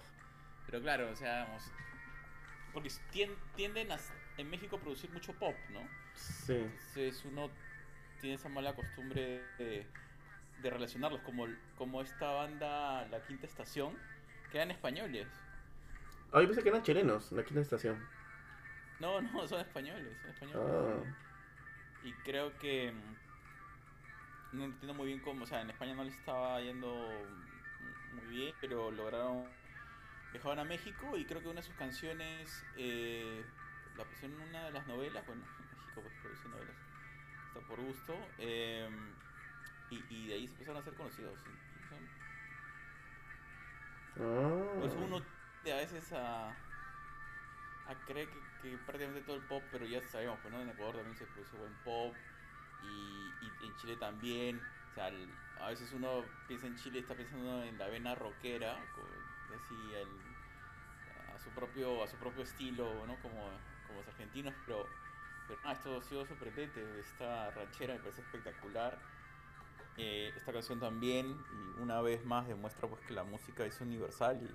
Pero 0.66 0.83
claro, 0.83 1.11
o 1.11 1.16
sea, 1.16 1.40
digamos. 1.44 1.62
Porque 2.75 2.90
tien- 3.14 3.35
tienden 3.56 3.92
a, 3.92 3.99
en 4.37 4.50
México 4.50 4.76
a 4.76 4.80
producir 4.80 5.09
mucho 5.11 5.33
pop, 5.38 5.56
¿no? 5.71 5.80
Sí. 6.14 6.52
Entonces 6.52 7.25
uno 7.25 7.50
tiene 8.21 8.35
esa 8.37 8.50
mala 8.50 8.75
costumbre 8.75 9.42
de, 9.56 9.87
de 10.64 10.71
relacionarlos 10.71 11.21
como, 11.21 11.47
como 11.76 12.00
esta 12.00 12.33
banda 12.33 13.06
La 13.09 13.23
Quinta 13.23 13.47
Estación, 13.47 13.97
que 14.50 14.56
eran 14.56 14.71
españoles. 14.71 15.28
Ah, 16.33 16.40
yo 16.40 16.47
pensé 16.47 16.62
que 16.62 16.71
eran 16.71 16.83
chilenos, 16.83 17.30
la 17.33 17.44
quinta 17.44 17.61
estación. 17.61 18.02
No, 18.99 19.21
no, 19.21 19.47
son 19.49 19.61
españoles, 19.61 20.16
son 20.23 20.30
españoles. 20.30 21.04
Ah. 21.06 21.16
Y 22.02 22.12
creo 22.25 22.56
que 22.59 22.92
mm, 22.92 24.56
no 24.56 24.64
entiendo 24.64 24.94
muy 24.94 25.09
bien 25.09 25.21
cómo, 25.21 25.44
o 25.44 25.47
sea, 25.47 25.61
en 25.61 25.71
España 25.71 25.94
no 25.94 26.02
les 26.02 26.14
estaba 26.14 26.59
yendo 26.61 27.11
muy 28.14 28.25
bien, 28.35 28.54
pero 28.61 28.90
lograron 28.90 29.47
viajaban 30.33 30.59
a 30.59 30.64
México 30.64 31.16
y 31.16 31.26
creo 31.26 31.42
que 31.42 31.49
una 31.49 31.61
de 31.61 31.66
sus 31.66 31.76
canciones 31.76 32.64
eh, 32.76 33.44
la 33.97 34.04
pusieron 34.04 34.40
en 34.40 34.49
una 34.49 34.64
de 34.64 34.73
las 34.73 34.87
novelas, 34.87 35.25
bueno, 35.26 35.42
en 35.44 35.76
México 35.78 36.00
pues 36.02 36.14
produce 36.23 36.49
novelas, 36.49 36.76
está 37.49 37.61
por 37.68 37.80
gusto, 37.80 38.16
eh, 38.38 38.88
y, 39.88 40.07
y 40.09 40.29
de 40.29 40.35
ahí 40.35 40.47
se 40.47 40.55
empezaron 40.55 40.79
a 40.81 40.83
ser 40.83 40.95
conocidos. 40.95 41.45
Ah. 44.19 44.75
Pues 44.79 44.95
uno 44.95 45.25
de 45.62 45.73
a 45.73 45.76
veces 45.76 46.12
a, 46.12 46.57
a 47.85 48.05
creer 48.05 48.31
que, 48.31 48.43
que 48.59 48.79
prácticamente 48.79 49.23
todo 49.25 49.37
el 49.37 49.43
pop, 49.45 49.69
pero 49.71 49.87
ya 49.87 50.00
sabemos, 50.03 50.41
pues 50.41 50.53
¿no? 50.53 50.62
en 50.62 50.69
Ecuador 50.71 50.97
también 50.97 51.17
se 51.17 51.26
produce 51.26 51.57
buen 51.57 51.75
pop 51.76 52.23
y, 52.81 53.37
y 53.41 53.67
en 53.67 53.75
Chile 53.76 53.97
también. 53.97 54.67
O 54.91 54.93
sea, 54.95 55.09
el- 55.09 55.38
a 55.57 55.69
veces 55.69 55.93
uno 55.93 56.33
piensa 56.47 56.67
en 56.67 56.76
Chile 56.76 56.99
está 56.99 57.17
pensando 57.17 57.62
en 57.62 57.79
la 57.79 57.88
vena 57.88 58.14
rockera, 58.14 58.91
con- 58.93 59.35
así 59.55 59.93
el- 59.95 60.37
a 61.35 61.38
su 61.38 61.53
propio 61.55 62.03
a 62.03 62.09
su 62.09 62.19
propio 62.19 62.43
estilo, 62.43 63.07
¿no? 63.07 63.21
Como, 63.21 63.61
como 63.83 64.00
los 64.00 64.09
argentinos, 64.09 64.55
pero, 64.64 64.97
pero 65.47 65.61
ah, 65.64 65.73
esto 65.73 65.97
ha 65.99 66.03
sido 66.03 66.25
sorprendente. 66.26 66.99
Esta 67.00 67.50
ranchera 67.53 67.95
me 67.95 68.00
parece 68.00 68.23
espectacular. 68.23 69.03
Eh, 69.97 70.33
esta 70.37 70.53
canción 70.53 70.81
también, 70.81 71.37
y 71.77 71.81
una 71.83 72.01
vez 72.01 72.25
más 72.25 72.49
demuestra 72.49 72.89
pues 72.89 73.01
que 73.03 73.15
la 73.15 73.23
música 73.25 73.65
es 73.65 73.81
universal 73.81 74.41
y 74.43 74.49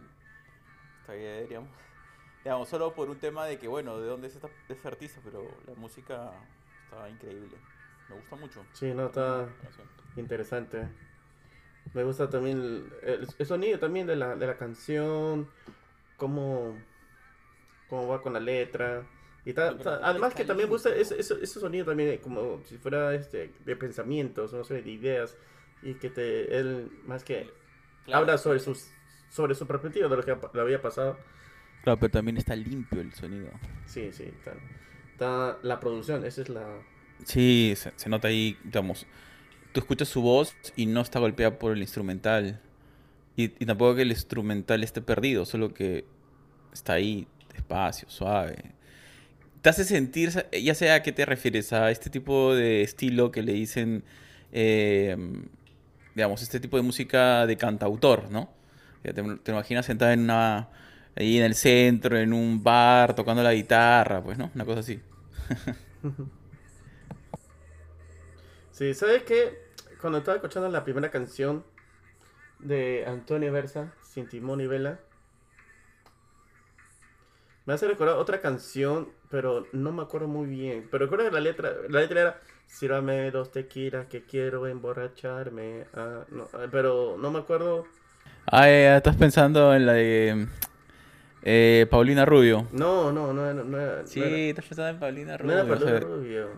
está 1.01 1.13
bien, 1.13 1.33
deberíamos, 1.35 1.69
digamos, 2.43 2.67
solo 2.69 2.93
por 2.93 3.09
un 3.09 3.17
tema 3.19 3.45
de 3.45 3.57
que, 3.57 3.67
bueno, 3.67 3.97
de 3.99 4.07
dónde 4.07 4.27
es 4.27 4.35
esta, 4.35 4.49
este 4.67 4.87
artista, 4.87 5.21
pero 5.23 5.49
la 5.65 5.73
música 5.75 6.31
está 6.85 7.09
increíble. 7.09 7.57
Me 8.09 8.15
gusta 8.15 8.35
mucho. 8.35 8.65
Sí, 8.73 8.91
no, 8.93 9.05
está 9.05 9.47
interesante. 10.17 10.87
Me 11.93 12.03
gusta 12.03 12.29
también 12.29 12.57
el, 12.57 12.93
el- 13.03 13.27
el 13.37 13.45
sonido 13.45 13.79
también 13.79 14.07
de 14.07 14.15
la, 14.15 14.35
de 14.35 14.45
la 14.47 14.57
canción, 14.57 15.47
cómo, 16.17 16.75
cómo 17.89 18.07
va 18.07 18.21
con 18.21 18.33
la 18.33 18.39
letra. 18.39 19.03
Y 19.45 19.53
ta- 19.53 19.79
ta- 19.81 19.99
además 20.03 20.35
que 20.35 20.45
también 20.45 20.69
me 20.69 20.73
gusta 20.73 20.93
ese, 20.95 21.19
ese, 21.19 21.35
ese 21.41 21.59
sonido 21.59 21.85
también 21.85 22.17
como 22.19 22.63
si 22.65 22.77
fuera 22.77 23.13
este 23.15 23.53
de 23.59 23.75
pensamientos, 23.75 24.53
no 24.53 24.63
sé, 24.63 24.81
de 24.81 24.91
ideas. 24.91 25.37
Y 25.81 25.95
que 25.95 26.09
te, 26.09 26.57
él 26.57 26.91
más 27.05 27.23
que 27.23 27.49
Claro, 28.05 28.25
habla 28.25 28.37
sobre 28.37 28.59
sus 28.59 28.91
sobre 29.29 29.55
su 29.55 29.67
perspectiva 29.67 30.07
de 30.09 30.17
lo 30.17 30.23
que 30.23 30.35
le 30.53 30.61
había 30.61 30.81
pasado. 30.81 31.17
claro, 31.81 31.99
pero 31.99 32.11
también 32.11 32.37
está 32.37 32.55
limpio 32.55 33.01
el 33.01 33.13
sonido. 33.13 33.51
Sí, 33.85 34.11
sí, 34.13 34.23
está, 34.23 34.53
está 35.11 35.59
la 35.63 35.79
producción, 35.79 36.23
esa 36.25 36.41
es 36.41 36.49
la... 36.49 36.85
Sí, 37.25 37.73
se, 37.75 37.93
se 37.95 38.09
nota 38.09 38.27
ahí, 38.29 38.57
digamos, 38.63 39.05
tú 39.73 39.81
escuchas 39.81 40.09
su 40.09 40.21
voz 40.21 40.55
y 40.75 40.87
no 40.87 41.01
está 41.01 41.19
golpeada 41.19 41.59
por 41.59 41.73
el 41.73 41.81
instrumental. 41.81 42.61
Y, 43.37 43.45
y 43.63 43.67
tampoco 43.67 43.95
que 43.95 44.03
el 44.03 44.11
instrumental 44.11 44.83
esté 44.83 45.01
perdido, 45.01 45.45
solo 45.45 45.73
que 45.73 46.05
está 46.73 46.93
ahí, 46.95 47.27
despacio, 47.53 48.09
suave. 48.09 48.75
Te 49.61 49.69
hace 49.69 49.83
sentir, 49.85 50.31
sa- 50.31 50.49
ya 50.51 50.73
sea 50.75 50.95
a 50.95 51.03
qué 51.03 51.11
te 51.11 51.25
refieres, 51.25 51.73
a 51.73 51.91
este 51.91 52.09
tipo 52.09 52.55
de 52.55 52.81
estilo 52.81 53.31
que 53.31 53.41
le 53.43 53.53
dicen, 53.53 54.03
eh, 54.53 55.17
digamos, 56.15 56.41
este 56.41 56.59
tipo 56.59 56.77
de 56.77 56.83
música 56.83 57.45
de 57.47 57.57
cantautor, 57.57 58.29
¿no? 58.31 58.49
Te 59.03 59.51
imaginas 59.51 59.85
sentada 59.85 60.13
en 60.13 60.21
una, 60.21 60.69
ahí 61.15 61.37
en 61.37 61.43
el 61.45 61.55
centro, 61.55 62.17
en 62.17 62.33
un 62.33 62.63
bar, 62.63 63.15
tocando 63.15 63.43
la 63.43 63.53
guitarra, 63.53 64.21
pues, 64.23 64.37
¿no? 64.37 64.51
Una 64.55 64.65
cosa 64.65 64.81
así. 64.81 65.01
Sí, 68.71 68.93
¿sabes 68.93 69.23
qué? 69.23 69.57
Cuando 69.99 70.19
estaba 70.19 70.37
escuchando 70.37 70.69
la 70.69 70.83
primera 70.83 71.11
canción 71.11 71.65
de 72.59 73.05
Antonio 73.07 73.51
Versa, 73.53 73.93
Sin 74.01 74.29
Timón 74.29 74.61
y 74.61 74.67
Vela, 74.67 74.99
Me 77.69 77.75
hace 77.75 77.87
recordar 77.87 78.15
otra 78.15 78.41
canción, 78.41 79.09
pero 79.29 79.67
no 79.73 79.91
me 79.91 80.01
acuerdo 80.01 80.27
muy 80.27 80.47
bien. 80.47 80.87
Pero 80.89 81.05
recuerdo 81.05 81.25
que 81.25 81.31
la 81.35 81.39
letra, 81.39 81.71
la 81.87 81.99
letra 81.99 82.21
era 82.21 82.39
Sírvame 82.65 83.29
dos 83.29 83.51
tequilas 83.51 84.07
que 84.07 84.23
quiero 84.23 84.65
emborracharme. 84.65 85.85
Ah, 85.93 86.25
no, 86.31 86.47
ah, 86.51 86.65
pero 86.71 87.15
no 87.19 87.29
me 87.29 87.37
acuerdo. 87.37 87.85
Ah, 88.47 88.67
estás 88.67 89.15
pensando 89.17 89.75
en 89.75 89.85
la 89.85 89.93
de 89.93 90.47
eh, 91.43 91.85
Paulina 91.91 92.25
Rubio. 92.25 92.67
No, 92.71 93.11
no, 93.11 93.33
no, 93.33 93.53
no, 93.53 93.63
no 93.63 93.79
era. 93.79 94.07
Sí, 94.07 94.19
no 94.19 94.25
era, 94.25 94.37
estás 94.37 94.65
pensando 94.65 94.89
en 94.89 94.99
Paulina 94.99 95.37
no 95.37 95.37
Rubio. 95.37 95.53
era 95.53 95.63
vas 95.63 95.77
a 95.77 95.85
Paulina. 95.85 95.99
Rubio. 95.99 96.49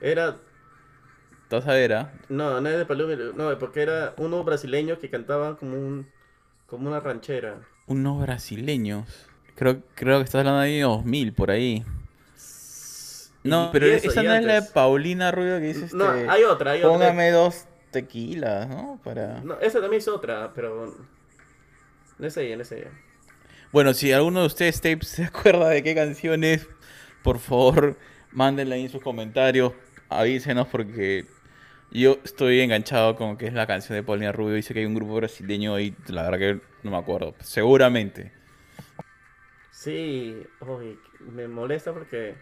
Era. 0.00 0.36
Te 1.48 1.56
vas 1.56 1.66
a 1.66 1.72
ver, 1.72 1.94
¿ah? 1.94 2.12
No, 2.28 2.60
no 2.60 2.68
es 2.68 2.78
de 2.78 2.86
Paulina 2.86 3.16
No, 3.34 3.58
porque 3.58 3.82
era 3.82 4.14
uno 4.18 4.44
brasileño 4.44 5.00
que 5.00 5.10
cantaba 5.10 5.56
como 5.56 5.76
un. 5.76 6.06
Como 6.66 6.88
una 6.88 7.00
ranchera. 7.00 7.58
Unos 7.88 8.22
brasileños. 8.22 9.33
Creo, 9.54 9.82
creo 9.94 10.18
que 10.18 10.24
estás 10.24 10.40
hablando 10.40 10.60
de 10.60 10.80
2000, 10.80 11.32
por 11.32 11.50
ahí. 11.50 11.84
No, 13.44 13.70
pero 13.72 13.86
eso, 13.86 14.08
esa 14.08 14.22
no 14.22 14.34
es 14.34 14.44
la 14.44 14.60
de. 14.60 14.62
Paulina 14.62 15.30
Rubio 15.30 15.58
que 15.58 15.66
dice 15.66 15.84
este... 15.84 15.96
No, 15.96 16.08
hay 16.08 16.42
otra, 16.44 16.72
hay 16.72 16.82
otra. 16.82 16.90
Póngame 16.90 17.30
dos 17.30 17.66
tequilas, 17.90 18.68
¿no? 18.68 18.98
Para... 19.04 19.40
No, 19.42 19.60
esa 19.60 19.80
también 19.80 20.00
es 20.00 20.08
otra, 20.08 20.52
pero. 20.54 20.94
No 22.18 22.26
es 22.26 22.36
ella, 22.36 22.56
no 22.56 22.62
es 22.62 22.72
ella. 22.72 22.90
Bueno, 23.70 23.92
si 23.92 24.12
alguno 24.12 24.40
de 24.40 24.46
ustedes 24.46 24.80
tapes 24.80 25.08
se 25.08 25.24
acuerda 25.24 25.68
de 25.68 25.82
qué 25.82 25.94
canción 25.94 26.42
es, 26.42 26.66
por 27.22 27.38
favor, 27.38 27.98
mándenla 28.32 28.76
ahí 28.76 28.84
en 28.84 28.90
sus 28.90 29.02
comentarios, 29.02 29.72
avísenos 30.08 30.68
porque 30.68 31.26
yo 31.90 32.18
estoy 32.24 32.60
enganchado 32.60 33.14
con 33.16 33.36
que 33.36 33.46
es 33.46 33.52
la 33.52 33.66
canción 33.66 33.96
de 33.96 34.02
Paulina 34.02 34.32
Rubio. 34.32 34.54
Dice 34.54 34.72
que 34.72 34.80
hay 34.80 34.86
un 34.86 34.94
grupo 34.94 35.16
brasileño 35.16 35.78
y 35.78 35.94
la 36.08 36.22
verdad 36.22 36.38
que 36.38 36.60
no 36.82 36.90
me 36.92 36.96
acuerdo. 36.96 37.34
Seguramente. 37.40 38.32
Sí, 39.84 40.42
uy, 40.60 40.98
me 41.20 41.46
molesta 41.48 41.92
porque. 41.92 42.34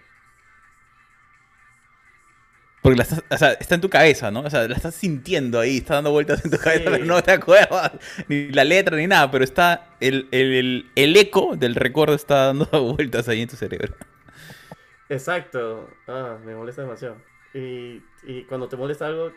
Porque 2.83 2.97
la 2.97 3.05
estás- 3.05 3.23
o 3.31 3.39
sea, 3.39 3.53
está 3.53 3.77
en 3.77 3.81
tu 3.81 3.89
cabeza, 3.89 4.31
¿no? 4.33 4.41
O 4.41 4.51
sea, 4.51 4.67
la 4.67 4.75
estás 4.75 4.95
sintiendo 4.97 5.61
ahí, 5.61 5.77
está 5.79 5.95
dando 5.95 6.11
vueltas 6.11 6.45
en 6.45 6.51
tu 6.51 6.57
Sí. 6.57 6.63
cabeza, 6.65 6.91
pero 6.91 7.05
no 7.05 7.23
te 7.23 7.31
acuerdas 7.33 7.93
ni 8.29 8.49
la 8.49 8.65
letra 8.65 8.97
ni 8.97 9.07
nada, 9.07 9.31
pero 9.31 9.45
está 9.45 9.87
el, 10.01 10.29
el, 10.33 10.53
el, 10.53 10.91
el 10.97 11.17
eco 11.17 11.55
del 11.57 11.77
recuerdo 11.77 12.15
está 12.15 12.47
dando 12.47 12.67
vueltas 12.97 13.29
ahí 13.29 13.43
en 13.43 13.49
tu 13.49 13.57
cerebro. 13.57 13.95
Exacto. 15.09 15.89
Ah, 16.09 16.39
me 16.45 16.55
molesta 16.57 16.83
demasiado. 16.83 17.17
Y, 17.55 18.03
y 18.25 18.45
cuando 18.49 18.69
te 18.69 18.77
molesta 18.77 19.07
algo, 19.07 19.31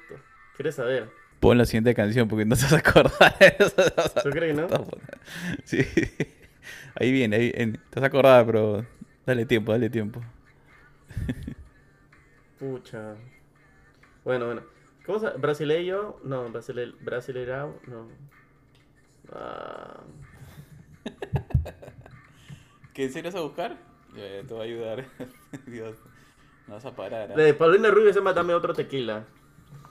quieres 0.56 0.76
saber. 0.76 1.10
Pon 1.40 1.58
la 1.58 1.66
siguiente 1.66 1.94
canción 1.94 2.28
porque 2.28 2.46
no 2.46 2.56
te 2.56 2.64
vas 2.64 2.74
a 2.74 2.78
acordar 2.78 3.38
de 3.38 3.56
eso. 3.60 3.76
¿Tú 4.24 4.30
crees, 4.32 4.56
no? 4.56 4.68
Sí. 5.66 5.86
Ahí 6.96 7.12
viene, 7.12 7.36
ahí 7.36 7.52
viene. 7.52 7.80
Te 7.90 8.00
vas 8.00 8.04
a 8.04 8.08
acordar, 8.08 8.46
pero 8.46 8.86
dale 9.26 9.46
tiempo, 9.46 9.72
dale 9.72 9.90
tiempo. 9.90 10.22
Pucha. 12.60 13.16
Bueno, 14.24 14.46
bueno. 14.46 14.62
¿Cómo 15.06 15.20
se 15.20 15.30
¿Brasileiro? 15.38 16.20
No, 16.24 16.50
brasile... 16.50 16.94
brasileirao, 17.02 17.80
no. 17.88 18.08
Ah, 19.32 20.02
¿Qué 22.94 23.04
en 23.06 23.12
serio 23.12 23.30
vas 23.32 23.40
a 23.40 23.44
buscar? 23.44 23.78
Ya, 24.16 24.48
te 24.48 24.54
voy 24.54 24.62
a 24.62 24.64
ayudar. 24.64 25.06
Dios, 25.68 25.98
no 26.68 26.76
vas 26.76 26.86
a 26.86 26.96
parar. 26.96 27.32
¿ah? 27.32 27.36
La 27.38 27.44
de 27.44 27.54
Paulina 27.54 27.92
Rubio 27.92 28.12
se 28.14 28.20
llama 28.20 28.34
Dame 28.34 28.54
otro 28.54 28.74
tequila. 28.74 29.26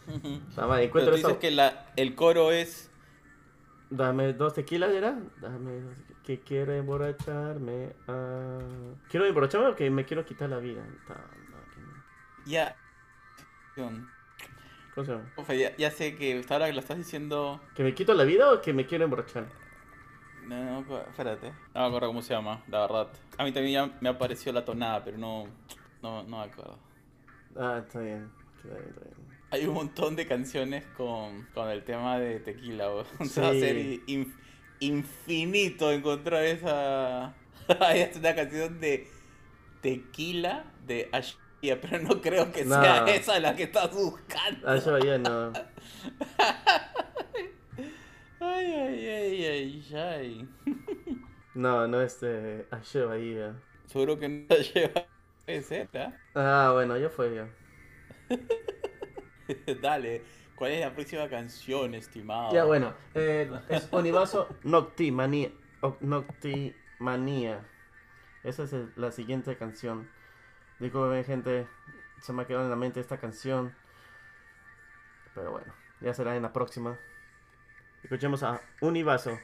Nada 0.07 0.69
más, 0.69 0.79
Pero 0.79 0.79
encuentro 0.79 1.13
tú 1.13 1.19
esa- 1.19 1.29
dices 1.29 1.41
que 1.41 1.51
la, 1.51 1.87
el 1.97 2.15
coro 2.15 2.51
es... 2.51 2.91
Dame 3.97 4.33
dos 4.33 4.55
tequilas, 4.55 4.91
¿era? 4.91 5.17
Dame 5.41 5.81
dos 5.81 5.95
tequilas, 5.95 6.23
que 6.25 6.41
quiero 6.41 6.73
emborracharme. 6.73 7.95
ah. 8.09 8.59
¿Quiero 9.09 9.27
emborracharme 9.27 9.69
o 9.69 9.77
que 9.77 9.89
me 9.89 10.05
quiero 10.05 10.25
quitar 10.25 10.51
la 10.51 10.59
vida? 10.59 10.83
Ya. 12.45 12.75
¿Cómo 13.77 15.05
se 15.05 15.13
llama? 15.13 15.33
Ofe, 15.37 15.59
ya, 15.59 15.77
ya 15.77 15.91
sé 15.93 16.17
que 16.17 16.45
ahora 16.49 16.67
que 16.67 16.73
lo 16.73 16.81
estás 16.81 16.97
diciendo... 16.97 17.61
¿Que 17.75 17.85
me 17.85 17.95
quito 17.95 18.15
la 18.15 18.25
vida 18.25 18.53
o 18.53 18.61
que 18.61 18.73
me 18.73 18.85
quiero 18.85 19.05
emborrachar? 19.05 19.47
No, 20.47 20.81
espérate. 20.81 21.53
No 21.73 21.81
me 21.81 21.87
acuerdo 21.87 22.09
cómo 22.09 22.23
se 22.23 22.35
llama, 22.35 22.63
la 22.69 22.81
verdad. 22.81 23.09
A 23.39 23.45
mí 23.45 23.53
también 23.53 23.75
ya 23.75 23.99
me 24.01 24.09
apareció 24.09 24.53
la 24.53 24.65
tonada, 24.65 25.03
pero 25.05 25.19
no, 25.19 25.47
no, 26.03 26.23
no 26.25 26.39
me 26.39 26.45
acuerdo. 26.45 26.79
Ah, 27.57 27.81
está 27.85 28.01
bien. 28.01 28.31
Está 28.57 28.69
bien, 28.77 28.89
está 28.89 29.05
bien. 29.05 29.34
Hay 29.55 29.67
un 29.67 29.75
montón 29.75 30.17
de 30.17 30.27
canciones 30.27 30.85
con, 30.97 31.47
con 31.55 31.69
el 31.71 31.85
tema 31.85 32.19
de 32.19 32.41
tequila. 32.41 32.91
Se 33.25 33.41
va 33.41 33.51
a 33.51 33.53
ser 33.53 33.77
in- 34.09 34.35
infinito 34.81 35.93
encontrar 35.93 36.43
esa... 36.45 37.35
es 37.95 38.17
una 38.17 38.35
canción 38.35 38.81
de 38.81 39.07
tequila 39.81 40.65
de 40.85 41.09
Ashia, 41.13 41.81
pero 41.81 42.01
no 42.01 42.21
creo 42.21 42.51
que 42.51 42.65
No. 42.65 42.83
sea 42.83 43.05
esa 43.07 43.39
la 43.39 43.55
que 43.55 43.63
estás 43.63 43.95
buscando. 43.95 44.69
Ah, 44.69 44.77
yo 44.77 44.99
ya 44.99 45.19
no. 45.19 45.53
Ay, 48.41 48.67
ay, 48.75 49.07
ay, 49.09 49.45
ay, 49.47 49.95
ay. 49.97 50.49
No, 51.55 51.87
no 51.87 52.03
este. 52.03 52.67
Yo 52.93 53.11
ahí 53.11 53.37
ya. 53.37 53.55
Seguro 53.87 54.19
que 54.19 54.29
no 54.29 54.57
lleva 54.57 55.07
ser, 55.63 55.89
¿ah? 55.95 56.13
Ah, 56.35 56.71
bueno, 56.75 56.99
ya 56.99 57.09
fue 57.09 57.35
ya. 57.37 57.49
Dale, 59.83 60.23
¿cuál 60.55 60.73
es 60.73 60.81
la 60.81 60.95
próxima 60.95 61.29
canción, 61.29 61.95
estimado? 61.95 62.53
Ya, 62.53 62.65
bueno. 62.65 62.95
Eh, 63.15 63.51
es 63.69 63.89
Univaso 63.93 64.49
Noctimanía. 64.63 65.51
Noctimanía. 66.01 67.65
Esa 68.43 68.65
es 68.65 68.75
la 68.97 69.11
siguiente 69.11 69.57
canción. 69.57 70.09
Disculpen, 70.79 71.25
gente. 71.25 71.67
Se 72.21 72.33
me 72.33 72.43
ha 72.43 72.47
quedado 72.47 72.65
en 72.65 72.71
la 72.71 72.77
mente 72.77 73.01
esta 73.01 73.19
canción. 73.19 73.75
Pero 75.35 75.51
bueno, 75.51 75.73
ya 76.01 76.15
será 76.15 76.37
en 76.37 76.43
la 76.43 76.53
próxima. 76.53 76.99
Escuchemos 78.03 78.43
a 78.43 78.61
Univaso. 78.81 79.39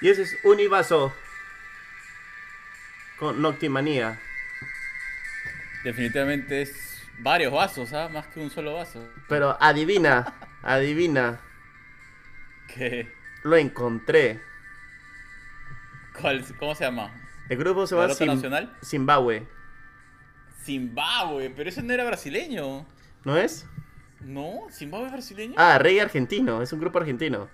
Y 0.00 0.08
ese 0.10 0.22
es 0.22 0.38
Univaso. 0.44 1.12
Con 3.18 3.42
Noctimanía. 3.42 4.20
Definitivamente 5.84 6.62
es 6.62 7.02
varios 7.18 7.52
vasos, 7.52 7.92
¿ah? 7.92 8.08
Más 8.08 8.26
que 8.28 8.40
un 8.40 8.50
solo 8.50 8.74
vaso. 8.74 9.08
Pero 9.28 9.56
adivina, 9.60 10.34
adivina. 10.62 11.40
¿Qué? 12.72 13.12
Lo 13.42 13.56
encontré. 13.56 14.40
¿Cuál, 16.20 16.44
¿Cómo 16.58 16.74
se 16.74 16.84
llama? 16.84 17.12
El 17.48 17.58
grupo 17.58 17.86
se 17.86 17.94
¿La 17.96 18.02
llama 18.02 18.14
Zim- 18.14 18.26
Nacional? 18.34 18.76
Zimbabue. 18.84 19.48
Zimbabue, 20.64 21.50
pero 21.56 21.70
ese 21.70 21.82
no 21.82 21.92
era 21.92 22.04
brasileño. 22.04 22.86
¿No 23.24 23.36
es? 23.36 23.66
¿No? 24.20 24.66
¿Zimbabue 24.70 25.06
es 25.06 25.12
brasileño? 25.12 25.54
Ah, 25.56 25.78
Rey 25.78 25.98
Argentino. 25.98 26.60
Es 26.62 26.72
un 26.72 26.80
grupo 26.80 26.98
argentino. 26.98 27.48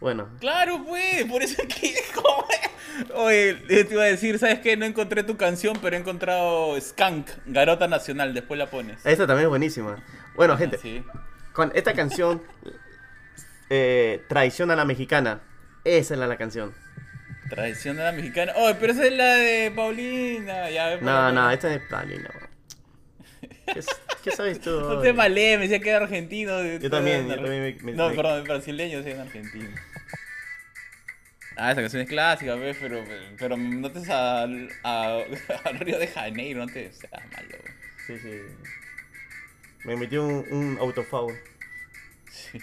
Bueno. 0.00 0.28
Claro, 0.40 0.84
pues, 0.86 1.24
por 1.24 1.42
eso 1.42 1.62
es 1.62 1.74
que... 1.74 1.94
¿cómo 2.14 2.46
es? 2.50 3.10
Oye, 3.14 3.54
te 3.84 3.88
iba 3.92 4.02
a 4.02 4.06
decir, 4.06 4.38
¿sabes 4.38 4.60
qué? 4.60 4.76
No 4.76 4.84
encontré 4.86 5.22
tu 5.22 5.36
canción, 5.36 5.78
pero 5.82 5.96
he 5.96 5.98
encontrado 5.98 6.78
Skank, 6.80 7.28
Garota 7.46 7.88
Nacional, 7.88 8.32
después 8.34 8.58
la 8.58 8.66
pones. 8.68 9.04
Esta 9.04 9.26
también 9.26 9.44
es 9.44 9.48
buenísima. 9.50 10.02
Bueno, 10.34 10.56
gente, 10.56 10.78
Sí. 10.78 11.04
con 11.52 11.72
esta 11.74 11.92
canción, 11.94 12.42
eh, 13.70 14.22
Traición 14.28 14.70
a 14.70 14.76
la 14.76 14.84
Mexicana. 14.84 15.40
Esa 15.84 16.14
es 16.14 16.20
la, 16.20 16.26
la 16.26 16.36
canción. 16.36 16.74
Tradición 17.48 17.96
de 17.96 18.02
la 18.02 18.10
mexicana. 18.10 18.52
Oh, 18.56 18.72
pero 18.80 18.92
esa 18.92 19.06
es 19.06 19.12
la 19.12 19.34
de 19.36 19.70
Paulina. 19.70 20.68
Ya, 20.68 20.96
No, 20.96 20.98
por- 20.98 21.32
no, 21.32 21.50
esta 21.52 21.72
es 21.72 21.80
Dani, 21.88 22.16
no. 22.18 22.28
¿Qué, 23.66 23.80
qué 24.24 24.30
sabes 24.30 24.60
tú? 24.60 24.70
No 24.80 25.00
te 25.00 25.12
malé, 25.12 25.56
me 25.56 25.62
decía 25.64 25.80
que 25.80 25.90
era 25.90 26.04
argentino. 26.04 26.62
Yo 26.64 26.90
también, 26.90 27.28
yo 27.28 27.34
también 27.36 27.62
me- 27.62 27.82
me- 27.82 27.92
No, 27.92 28.12
perdón, 28.14 28.44
brasileño, 28.44 29.02
sí, 29.02 29.10
en 29.10 29.20
argentino. 29.20 29.68
Ah, 31.56 31.72
esa 31.72 31.80
canción 31.80 32.02
es 32.02 32.08
clásica, 32.08 32.54
¿ves? 32.54 32.76
Pero, 32.80 33.02
pero 33.38 33.56
no 33.56 33.90
te 33.90 34.00
a, 34.12 34.42
a, 34.84 35.18
a 35.64 35.72
Río 35.80 35.98
de 35.98 36.06
Janeiro, 36.06 36.60
no 36.60 36.66
te 36.72 36.92
seas 36.92 37.22
malo. 37.32 37.56
Sí, 38.06 38.18
sí. 38.18 38.40
Me 39.84 39.96
metí 39.96 40.16
un, 40.16 40.44
un 40.50 40.78
autofoul. 40.80 41.34
Sí. 42.30 42.58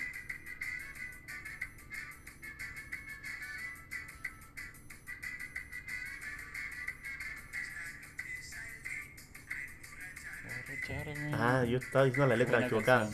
Ah, 11.39 11.63
yo 11.65 11.77
estaba 11.77 12.05
diciendo 12.05 12.27
la 12.27 12.35
letra 12.35 12.65
equivocada. 12.65 13.09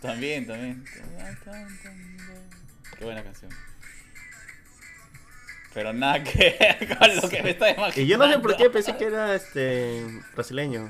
También, 0.00 0.46
también. 0.46 0.84
Qué 2.98 3.04
buena 3.04 3.22
canción. 3.22 3.50
Pero 5.72 5.92
nada 5.92 6.22
que 6.24 6.56
ver 6.58 6.98
con 6.98 7.16
lo 7.16 7.28
que 7.28 7.42
me 7.42 7.50
está 7.50 7.70
imaginando. 7.70 8.00
Y 8.00 8.06
yo 8.06 8.18
no 8.18 8.28
sé 8.30 8.38
por 8.38 8.56
qué 8.56 8.70
pensé 8.70 8.96
que 8.96 9.04
era 9.04 9.34
este 9.34 10.04
brasileño. 10.34 10.88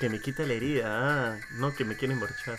Que 0.00 0.08
me 0.08 0.20
quita 0.20 0.42
la 0.44 0.54
herida, 0.54 0.86
ah, 0.88 1.38
no 1.52 1.74
que 1.74 1.84
me 1.84 1.96
quiere 1.96 2.14
emborchar. 2.14 2.58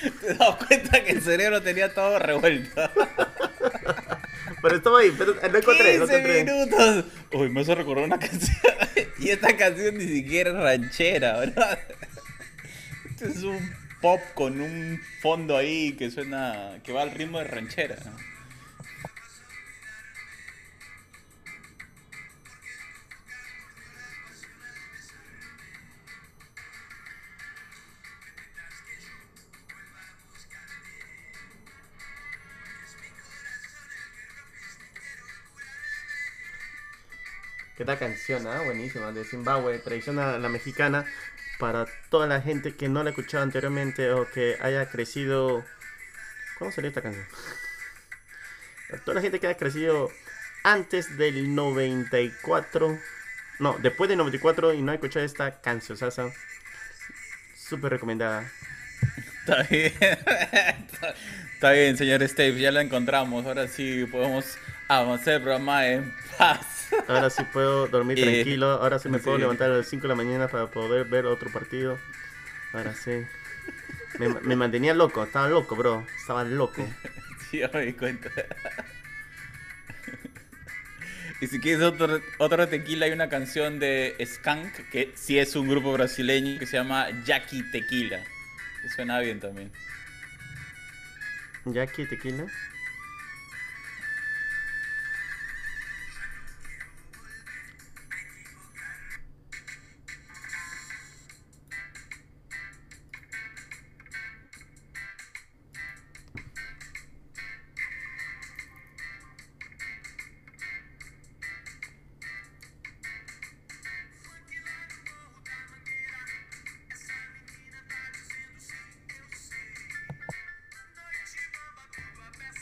Te 0.20 0.34
das 0.34 0.56
cuenta 0.66 1.04
que 1.04 1.10
el 1.12 1.22
cerebro 1.22 1.60
tenía 1.62 1.92
todo 1.92 2.18
revuelto. 2.18 2.90
Pero 4.62 4.76
estaba 4.76 5.00
ahí, 5.00 5.14
pero 5.16 5.34
no 5.34 5.58
encontré, 5.58 5.98
no 5.98 6.06
15 6.06 6.18
encontré. 6.18 6.44
minutos. 6.44 7.04
Uy, 7.32 7.50
me 7.50 7.60
hace 7.60 7.74
recordar 7.74 8.04
una 8.04 8.18
canción. 8.18 8.56
y 9.18 9.28
esta 9.28 9.56
canción 9.56 9.96
ni 9.98 10.08
siquiera 10.08 10.50
es 10.50 10.56
ranchera, 10.56 11.38
¿verdad? 11.38 11.78
Este 13.10 13.28
es 13.28 13.42
un 13.42 13.72
pop 14.00 14.20
con 14.34 14.60
un 14.60 15.00
fondo 15.20 15.56
ahí 15.56 15.92
que 15.92 16.10
suena. 16.10 16.80
que 16.82 16.92
va 16.92 17.02
al 17.02 17.12
ritmo 17.12 17.38
de 17.38 17.44
ranchera. 17.44 17.96
¿Qué 37.86 37.92
tal 37.92 37.98
canción? 38.00 38.48
Ah, 38.48 38.62
buenísima, 38.64 39.12
de 39.12 39.22
Zimbabue, 39.22 39.78
tradición 39.78 40.18
a 40.18 40.38
la 40.38 40.48
mexicana. 40.48 41.04
Para 41.60 41.86
toda 42.10 42.26
la 42.26 42.40
gente 42.40 42.74
que 42.74 42.88
no 42.88 43.04
la 43.04 43.10
ha 43.10 43.12
escuchado 43.12 43.44
anteriormente 43.44 44.10
o 44.10 44.28
que 44.28 44.56
haya 44.60 44.90
crecido. 44.90 45.64
¿Cuándo 46.58 46.74
salió 46.74 46.88
esta 46.88 47.00
canción? 47.00 47.24
Para 48.90 49.04
toda 49.04 49.14
la 49.14 49.20
gente 49.20 49.38
que 49.38 49.46
haya 49.46 49.56
crecido 49.56 50.10
antes 50.64 51.16
del 51.16 51.54
94. 51.54 52.98
No, 53.60 53.76
después 53.80 54.08
del 54.08 54.18
94 54.18 54.74
y 54.74 54.82
no 54.82 54.90
ha 54.90 54.96
escuchado 54.96 55.24
esta 55.24 55.60
canción, 55.60 55.96
Sasa. 55.96 56.32
Súper 57.54 57.92
recomendada. 57.92 58.50
Está 59.38 59.62
bien. 59.62 59.92
Está 61.54 61.70
bien, 61.70 61.96
señor 61.96 62.26
Steve, 62.28 62.58
ya 62.58 62.72
la 62.72 62.82
encontramos. 62.82 63.46
Ahora 63.46 63.68
sí 63.68 64.06
podemos 64.10 64.58
avanzar 64.88 65.34
el 65.34 65.42
programa 65.42 65.86
en 65.86 66.14
paz. 66.38 66.88
Ahora 67.08 67.30
sí 67.30 67.42
puedo 67.52 67.86
dormir 67.88 68.20
tranquilo. 68.22 68.72
Ahora 68.72 68.98
sí 68.98 69.08
me 69.08 69.18
puedo 69.18 69.38
levantar 69.38 69.70
a 69.70 69.78
las 69.78 69.88
5 69.88 70.02
de 70.02 70.08
la 70.08 70.14
mañana 70.14 70.48
para 70.48 70.68
poder 70.68 71.06
ver 71.06 71.26
otro 71.26 71.50
partido. 71.50 71.98
Ahora 72.72 72.94
sí. 72.94 73.24
Me, 74.18 74.28
me 74.28 74.56
mantenía 74.56 74.94
loco, 74.94 75.24
estaba 75.24 75.48
loco, 75.48 75.76
bro. 75.76 76.06
Estaba 76.18 76.44
loco. 76.44 76.86
Sí, 77.48 77.58
ya 77.58 77.70
me 77.72 77.82
di 77.86 77.92
cuenta. 77.92 78.28
Y 81.40 81.48
si 81.48 81.60
quieres 81.60 81.82
otro, 81.82 82.20
otro 82.38 82.66
tequila, 82.66 83.06
hay 83.06 83.12
una 83.12 83.28
canción 83.28 83.78
de 83.78 84.16
Skank, 84.24 84.72
que 84.90 85.12
sí 85.14 85.38
es 85.38 85.54
un 85.54 85.68
grupo 85.68 85.92
brasileño 85.92 86.58
que 86.58 86.66
se 86.66 86.78
llama 86.78 87.08
Jackie 87.26 87.62
Tequila. 87.70 88.24
Que 88.82 88.88
suena 88.88 89.20
bien 89.20 89.38
también. 89.38 89.70
Jackie 91.66 92.06
Tequila. 92.06 92.46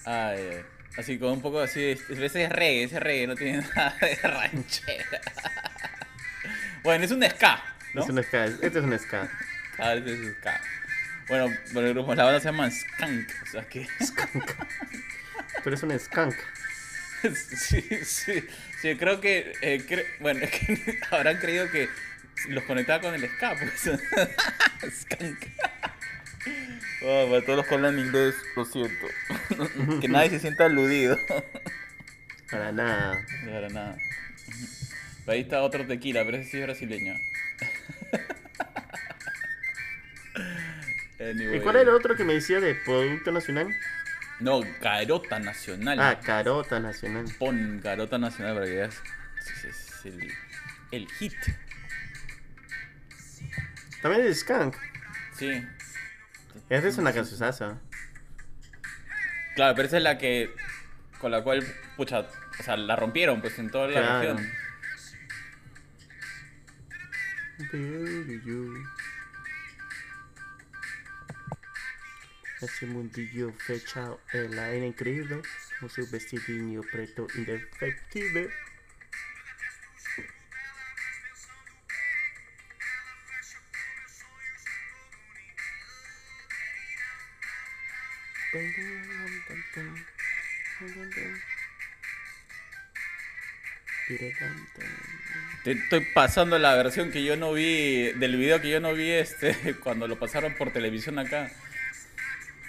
Ay, 0.04 0.48
ay. 0.52 0.64
Así 0.96 1.18
con 1.18 1.32
un 1.32 1.42
poco 1.42 1.60
así, 1.60 1.82
ese 1.90 2.24
es 2.24 2.50
reggae, 2.50 2.84
ese 2.84 2.96
es 2.96 3.02
reggae, 3.02 3.26
no 3.26 3.34
tiene 3.34 3.62
nada 3.76 3.96
de 4.00 4.14
ranchera. 4.16 5.20
Bueno, 6.82 7.04
es 7.04 7.10
un 7.10 7.22
ska, 7.28 7.62
¿no? 7.94 8.02
Es 8.04 8.08
un 8.10 8.22
ska. 8.22 8.44
Este 8.44 8.66
es 8.78 8.84
un 8.84 8.98
ska. 8.98 9.28
Ah, 9.78 9.94
ese 9.94 10.12
es 10.12 10.36
ska. 10.38 10.60
Bueno, 11.26 11.48
pero 11.72 11.86
el 11.88 11.94
grupo, 11.94 12.14
la 12.14 12.24
banda 12.24 12.38
se 12.38 12.44
llama 12.46 12.70
Skank, 12.70 13.28
o 13.42 13.46
sea 13.46 13.62
que... 13.68 13.88
Pero 15.64 15.74
es 15.76 15.82
un 15.82 15.98
skunk. 15.98 16.34
Sí, 17.34 17.80
sí, 18.04 18.44
sí, 18.82 18.96
creo 18.96 19.20
que, 19.20 19.52
eh, 19.62 19.82
cre- 19.88 20.04
bueno, 20.20 20.40
es 20.44 20.50
que 20.50 21.00
habrán 21.10 21.38
creído 21.38 21.70
que 21.70 21.88
los 22.50 22.62
conectaba 22.64 23.00
con 23.00 23.14
el 23.14 23.26
ska, 23.30 23.56
pues. 23.56 23.98
Skank. 25.00 25.38
Oh, 27.02 27.28
para 27.30 27.42
todos 27.44 27.56
los 27.56 27.66
que 27.66 27.74
hablan 27.74 27.98
inglés, 27.98 28.34
lo 28.56 28.64
siento. 28.66 29.06
que 30.00 30.08
nadie 30.08 30.30
se 30.30 30.40
sienta 30.40 30.66
aludido. 30.66 31.18
Para 32.50 32.72
nada. 32.72 33.24
Verdad, 33.44 33.70
nada. 33.70 33.98
Ahí 35.26 35.40
está 35.40 35.62
otro 35.62 35.86
tequila, 35.86 36.24
pero 36.24 36.36
ese 36.36 36.50
sí 36.50 36.58
es 36.58 36.64
brasileño. 36.64 37.14
Anyway. 41.16 41.56
¿Y 41.56 41.60
cuál 41.60 41.76
era 41.76 41.90
el 41.90 41.96
otro 41.96 42.16
que 42.16 42.24
me 42.24 42.34
decía 42.34 42.60
de 42.60 42.74
Producto 42.74 43.30
Nacional? 43.30 43.68
No, 44.40 44.62
Garota 44.80 45.38
Nacional. 45.38 45.98
Ah, 46.00 46.20
Carota 46.20 46.80
Nacional. 46.80 47.26
Pon 47.38 47.80
Garota 47.82 48.18
Nacional 48.18 48.54
para 48.54 48.66
que 48.66 48.72
veas. 48.72 49.00
Es 49.64 50.04
el, 50.04 50.32
el 50.90 51.08
hit. 51.12 51.34
También 54.02 54.26
es 54.26 54.40
skunk. 54.40 54.76
Sí. 55.38 55.64
Esta 56.68 56.88
es 56.88 56.98
una 56.98 57.12
cancionaza. 57.12 57.78
Claro, 59.54 59.74
pero 59.74 59.86
esa 59.88 59.96
es 59.98 60.02
la 60.02 60.18
que. 60.18 60.54
con 61.20 61.30
la 61.30 61.42
cual, 61.42 61.64
pucha, 61.96 62.20
o 62.58 62.62
sea, 62.62 62.76
la 62.76 62.96
rompieron 62.96 63.40
pues 63.40 63.58
en 63.58 63.70
toda 63.70 63.86
la 63.86 63.92
Claro. 63.92 64.34
región. 64.36 64.52
Ese 72.60 72.86
mundillo 72.86 73.52
fechado, 73.52 74.20
ela 74.32 74.70
era 74.70 74.86
increíble, 74.86 75.42
con 75.78 75.88
su 75.88 76.08
vestidinho 76.10 76.82
preto 76.90 77.26
indefectible. 77.36 78.50
Te 95.64 95.72
estoy 95.72 96.00
pasando 96.14 96.58
la 96.58 96.74
versión 96.74 97.10
que 97.10 97.24
yo 97.24 97.36
no 97.36 97.52
vi, 97.52 98.12
del 98.12 98.36
video 98.36 98.60
que 98.60 98.70
yo 98.70 98.80
no 98.80 98.92
vi 98.92 99.10
este, 99.10 99.74
cuando 99.82 100.06
lo 100.06 100.18
pasaron 100.18 100.54
por 100.54 100.72
televisión 100.72 101.18
acá. 101.18 101.50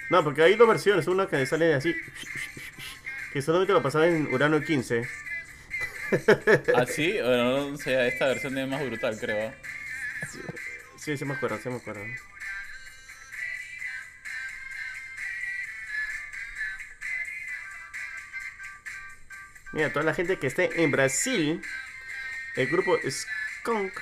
No, 0.08 0.22
porque 0.24 0.42
hay 0.42 0.54
dos 0.54 0.68
versiones, 0.68 1.06
una 1.08 1.26
que 1.26 1.44
sale 1.46 1.74
así, 1.74 1.94
que 3.32 3.42
solamente 3.42 3.72
lo 3.72 3.82
pasaba 3.82 4.06
en 4.06 4.32
Urano 4.32 4.60
15. 4.60 5.02
¿Ah, 6.74 6.86
sí? 6.86 7.16
Bueno, 7.22 7.70
no 7.70 7.76
sé, 7.76 8.08
esta 8.08 8.26
versión 8.28 8.56
es 8.56 8.68
más 8.68 8.84
brutal, 8.84 9.18
creo. 9.18 9.52
Sí, 10.96 11.16
sí 11.16 11.24
me 11.24 11.34
acuerdo, 11.34 11.58
sí 11.62 11.68
me 11.68 11.76
acuerdo. 11.76 12.02
Mira, 19.76 19.92
toda 19.92 20.06
la 20.06 20.14
gente 20.14 20.38
que 20.38 20.46
esté 20.46 20.82
en 20.82 20.90
Brasil, 20.90 21.60
el 22.56 22.66
grupo 22.66 22.96
Skunk 23.06 23.92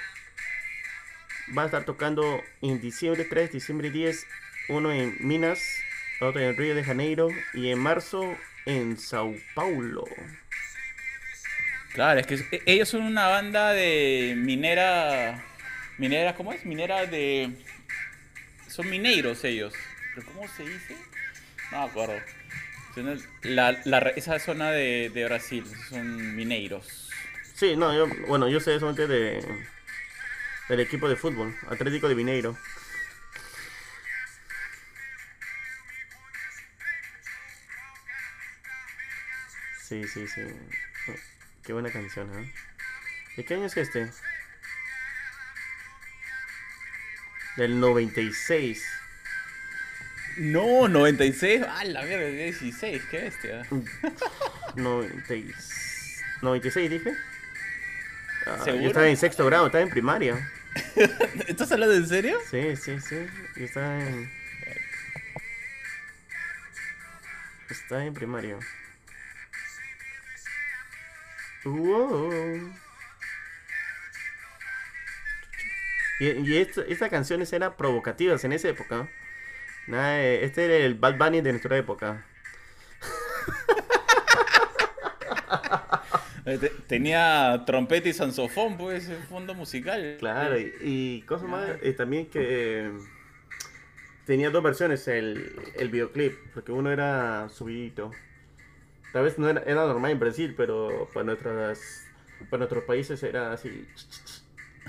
va 1.59 1.63
a 1.63 1.65
estar 1.67 1.85
tocando 1.85 2.45
en 2.63 2.81
diciembre 2.81 3.25
3, 3.25 3.51
diciembre 3.51 3.91
10, 3.91 4.25
uno 4.69 4.93
en 4.93 5.17
Minas, 5.19 5.61
otro 6.21 6.41
en 6.41 6.57
Río 6.57 6.77
de 6.77 6.85
Janeiro 6.85 7.27
y 7.55 7.71
en 7.71 7.81
marzo 7.81 8.37
en 8.67 8.97
Sao 8.97 9.35
Paulo. 9.57 10.05
Claro, 11.93 12.21
es 12.21 12.27
que 12.29 12.35
e- 12.35 12.63
ellos 12.67 12.89
son 12.89 13.03
una 13.03 13.27
banda 13.27 13.73
de 13.73 14.35
minera. 14.37 15.45
Minera, 15.99 16.37
¿cómo 16.37 16.53
es? 16.53 16.65
Minera 16.65 17.05
de. 17.07 17.51
Son 18.69 18.89
mineiros 18.89 19.43
ellos. 19.43 19.75
¿Pero 20.15 20.27
cómo 20.29 20.47
se 20.47 20.63
dice? 20.63 20.97
No 21.73 21.81
me 21.81 21.91
acuerdo. 21.91 22.15
La, 23.43 23.81
la, 23.85 23.99
esa 24.17 24.39
zona 24.39 24.71
de, 24.71 25.11
de 25.13 25.25
Brasil, 25.25 25.65
son 25.89 26.37
mineiros. 26.37 27.11
Sí, 27.55 27.77
no, 27.77 27.95
yo, 27.95 28.07
bueno, 28.29 28.49
yo 28.49 28.61
sé 28.61 28.79
solamente 28.79 29.07
de 29.07 29.45
del 30.69 30.81
equipo 30.81 31.09
de 31.09 31.17
fútbol, 31.17 31.55
Atlético 31.69 32.09
de 32.09 32.15
Mineiro. 32.15 32.57
Sí, 39.83 40.05
sí, 40.09 40.27
sí. 40.27 40.41
Qué 41.63 41.73
buena 41.73 41.91
canción, 41.91 42.33
¿eh? 42.39 42.53
¿De 43.37 43.45
qué 43.45 43.55
año 43.55 43.67
es 43.67 43.77
este? 43.77 44.11
Del 47.57 47.79
96. 47.79 48.83
No, 50.37 50.89
96. 50.89 51.63
Ah, 51.69 51.85
la 51.85 52.03
mierda, 52.03 52.27
16, 52.27 53.03
qué 53.11 53.19
bestia. 53.23 53.63
96. 54.77 56.23
96 56.43 56.91
dije. 56.91 57.13
Ah, 58.47 58.59
¿Seguro? 58.65 58.83
yo 58.83 58.89
estaba 58.89 59.09
en 59.09 59.17
sexto 59.17 59.47
grado, 59.47 59.67
estaba 59.67 59.83
en 59.83 59.91
primaria. 59.91 60.51
¿Estás 61.47 61.71
hablando 61.73 61.95
en 61.95 62.07
serio? 62.09 62.39
Sí, 62.51 62.77
sí, 62.77 63.01
sí. 63.01 63.27
Yo 63.57 63.65
estaba 63.65 64.01
en. 64.01 64.31
Estaba 67.71 68.05
en 68.05 68.15
primaria. 68.15 68.57
Wow. 71.65 72.73
Y, 76.21 76.27
y 76.29 76.59
esto- 76.59 76.85
estas 76.87 77.09
canciones 77.11 77.53
eran 77.53 77.77
provocativas 77.77 78.45
en 78.45 78.53
esa 78.53 78.69
época. 78.69 79.09
Nada, 79.87 80.17
de- 80.17 80.45
este 80.45 80.65
era 80.65 80.77
el 80.87 80.95
Bad 80.95 81.19
Bunny 81.19 81.41
de 81.41 81.53
nuestra 81.53 81.77
época. 81.77 82.25
Eh, 86.47 86.59
te- 86.59 86.69
Tenía 86.87 87.63
trompeta 87.65 88.07
y 88.07 88.13
saxofón, 88.13 88.77
pues, 88.77 89.09
el 89.09 89.23
fondo 89.23 89.55
musical. 89.55 90.17
Claro, 90.19 90.59
y, 90.59 90.75
y 90.83 91.23
cosas 91.23 91.49
más, 91.49 91.71
eh, 91.83 91.95
también 91.95 92.27
que 92.27 92.41
eh, 92.87 92.93
tenía 94.27 94.51
dos 94.51 94.63
versiones 94.63 95.09
el, 95.09 95.59
el 95.77 95.89
videoclip, 95.89 96.35
porque 96.53 96.71
uno 96.71 96.91
era 96.93 97.49
subidito. 97.49 98.11
Tal 99.13 99.25
vez 99.25 99.39
no 99.39 99.49
era, 99.49 99.63
era 99.63 99.87
normal 99.87 100.11
en 100.11 100.19
Brasil, 100.21 100.55
pero 100.55 101.09
para 101.15 101.25
nuestras 101.25 102.03
para 102.51 102.59
nuestros 102.59 102.85
países 102.85 103.23
era 103.23 103.53
así. 103.53 103.87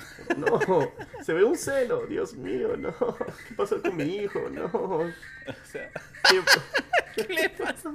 No, 0.37 0.91
se 1.23 1.33
ve 1.33 1.43
un 1.43 1.55
celo, 1.57 2.05
Dios 2.07 2.33
mío, 2.35 2.75
no. 2.77 2.93
¿Qué 3.47 3.53
pasó 3.55 3.81
con 3.81 3.95
mi 3.95 4.03
hijo? 4.17 4.49
No. 4.49 4.65
O 5.47 5.65
sea, 5.71 5.89
¿Qué- 6.29 6.41
¿qué 7.27 7.33
le 7.33 7.49
pasa? 7.49 7.91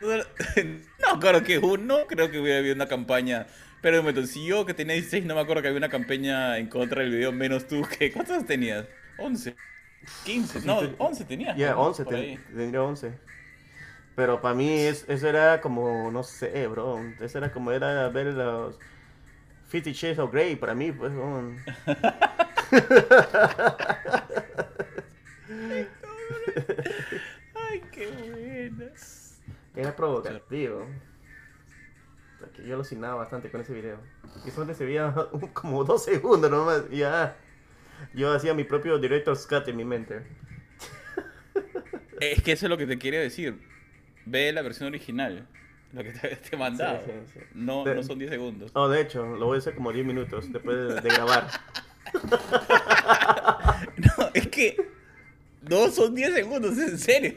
No, 0.00 1.18
claro 1.20 1.42
que 1.42 1.58
uno, 1.58 2.06
creo 2.06 2.30
que 2.30 2.38
hubiera 2.38 2.58
habido 2.58 2.74
una 2.74 2.86
campaña. 2.88 3.46
Pero 3.80 3.96
de 3.96 4.02
momento, 4.02 4.26
si 4.26 4.46
yo 4.46 4.64
que 4.64 4.72
tenía 4.74 4.94
16 4.94 5.24
no 5.26 5.34
me 5.34 5.40
acuerdo 5.40 5.62
que 5.62 5.68
había 5.68 5.78
una 5.78 5.88
campaña 5.88 6.58
en 6.58 6.68
contra 6.68 7.02
del 7.02 7.10
video, 7.12 7.32
menos 7.32 7.66
tú, 7.66 7.82
¿qué? 7.98 8.12
¿Cuántos 8.12 8.46
tenías? 8.46 8.86
11. 9.18 9.54
15, 10.24 10.60
no, 10.64 10.80
11 10.98 11.24
tenías. 11.24 11.56
Ya, 11.56 11.72
¿no? 11.72 11.82
11, 11.82 12.04
Por 12.04 12.14
ten- 12.14 12.42
tendría 12.54 12.82
11. 12.82 13.12
Pero 14.16 14.40
para 14.40 14.54
mí 14.54 14.70
es- 14.80 15.04
eso 15.08 15.28
era 15.28 15.60
como, 15.60 16.10
no 16.10 16.22
sé, 16.22 16.66
bro. 16.68 17.00
Eso 17.20 17.38
era 17.38 17.52
como 17.52 17.72
era 17.72 18.08
ver 18.10 18.26
los 18.28 18.78
Fifty 19.68 19.92
Shades 19.92 20.18
of 20.18 20.32
Grey 20.32 20.56
para 20.56 20.74
mí, 20.74 20.92
pues. 20.92 21.12
un- 21.12 21.58
Ay, 27.54 27.82
qué 27.92 28.06
buenas. 28.08 29.40
Era 29.74 29.94
provocativo. 29.94 30.86
Porque 32.40 32.66
yo 32.66 32.74
alucinaba 32.74 33.14
bastante 33.16 33.50
con 33.50 33.60
ese 33.60 33.72
video. 33.72 33.98
Y 34.44 34.50
solamente 34.50 34.78
se 34.78 34.84
veía 34.84 35.14
como 35.52 35.84
dos 35.84 36.04
segundos 36.04 36.50
nomás. 36.50 36.82
Y 36.90 36.98
ya. 36.98 37.36
Yo 38.12 38.32
hacía 38.32 38.54
mi 38.54 38.64
propio 38.64 38.98
director's 38.98 39.46
cut 39.46 39.66
en 39.68 39.76
mi 39.76 39.84
mente. 39.84 40.22
Es 42.20 42.42
que 42.42 42.52
eso 42.52 42.66
es 42.66 42.70
lo 42.70 42.76
que 42.76 42.86
te 42.86 42.98
quiero 42.98 43.18
decir. 43.18 43.58
Ve 44.26 44.52
la 44.52 44.62
versión 44.62 44.88
original. 44.88 45.46
Lo 45.92 46.02
que 46.02 46.10
te, 46.12 46.36
te. 46.36 46.56
Sí, 46.56 46.56
sí, 47.06 47.12
sí. 47.34 47.40
No, 47.54 47.84
De- 47.84 47.94
no 47.94 48.02
son 48.02 48.18
10 48.18 48.30
segundos. 48.30 48.70
Oh, 48.74 48.88
de 48.88 49.00
hecho, 49.00 49.24
lo 49.36 49.46
voy 49.46 49.56
a 49.56 49.58
hacer 49.58 49.74
como 49.74 49.92
10 49.92 50.04
minutos 50.06 50.52
después 50.52 50.76
de, 50.76 51.00
de 51.00 51.08
grabar. 51.08 51.46
No, 53.96 54.30
es 54.34 54.48
que 54.48 54.76
no 55.68 55.88
son 55.90 56.14
10 56.14 56.34
segundos, 56.34 56.76
en 56.78 56.98
serio. 56.98 57.34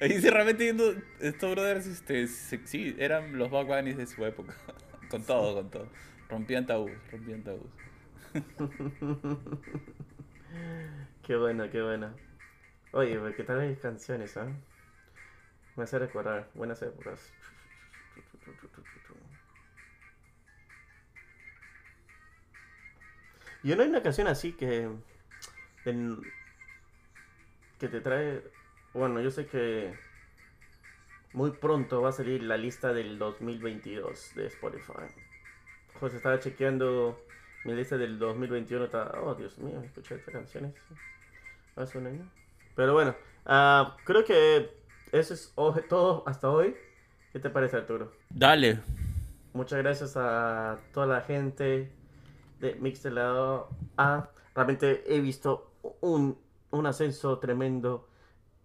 Ahí 0.00 0.20
sí, 0.20 0.30
realmente 0.30 0.64
viendo 0.64 0.94
estos 1.20 1.50
brothers, 1.50 1.86
este, 1.86 2.26
se- 2.26 2.66
sí, 2.66 2.94
eran 2.98 3.36
los 3.38 3.50
Bad 3.50 3.66
Bunnies 3.66 3.96
de 3.98 4.06
su 4.06 4.24
época. 4.24 4.54
Con 5.10 5.22
todo, 5.24 5.54
con 5.56 5.70
todo. 5.70 5.88
Rompían 6.28 6.66
tabús, 6.66 6.92
rompían 7.10 7.42
tabús. 7.42 7.66
Qué 11.26 11.36
buena, 11.36 11.70
qué 11.70 11.82
buena. 11.82 12.14
Oye, 12.92 13.18
¿qué 13.36 13.42
tal 13.44 13.68
las 13.68 13.78
canciones, 13.78 14.36
ah? 14.36 14.46
Me 15.76 15.84
hace 15.84 15.98
recordar 15.98 16.48
buenas 16.54 16.82
épocas. 16.82 17.32
Yo 23.62 23.76
no 23.76 23.82
hay 23.82 23.88
una 23.88 24.02
canción 24.02 24.26
así 24.26 24.52
que. 24.52 24.88
que 27.78 27.88
te 27.88 28.00
trae. 28.00 28.42
Bueno, 28.94 29.20
yo 29.20 29.30
sé 29.30 29.46
que. 29.46 29.94
Muy 31.32 31.52
pronto 31.52 32.02
va 32.02 32.08
a 32.08 32.12
salir 32.12 32.42
la 32.42 32.56
lista 32.56 32.92
del 32.92 33.18
2022 33.18 34.34
de 34.34 34.46
Spotify. 34.46 35.14
José 36.00 36.16
estaba 36.16 36.40
chequeando 36.40 37.24
mi 37.64 37.74
lista 37.74 37.96
del 37.96 38.18
2021. 38.18 38.86
Estaba, 38.86 39.20
oh, 39.22 39.34
Dios 39.34 39.58
mío, 39.58 39.80
escuché 39.82 40.16
estas 40.16 40.34
canciones 40.34 40.74
hace 41.76 41.98
un 41.98 42.06
año. 42.08 42.28
Pero 42.74 42.94
bueno, 42.94 43.14
ah, 43.46 43.96
creo 44.04 44.24
que 44.24 44.79
eso 45.12 45.34
es 45.34 45.52
todo 45.88 46.24
hasta 46.26 46.50
hoy. 46.50 46.74
¿Qué 47.32 47.38
te 47.38 47.50
parece, 47.50 47.76
Arturo? 47.76 48.12
Dale. 48.30 48.80
Muchas 49.52 49.78
gracias 49.78 50.16
a 50.16 50.78
toda 50.92 51.06
la 51.06 51.20
gente 51.22 51.92
de 52.60 52.74
Mixtelado 52.76 53.68
A. 53.96 54.30
Realmente 54.54 55.04
he 55.06 55.20
visto 55.20 55.72
un, 56.00 56.38
un 56.70 56.86
ascenso 56.86 57.38
tremendo 57.38 58.08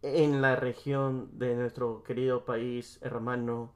en 0.02 0.42
la 0.42 0.56
región 0.56 1.30
de 1.40 1.56
nuestro 1.56 2.04
querido 2.04 2.46
país 2.46 3.00
hermano 3.02 3.74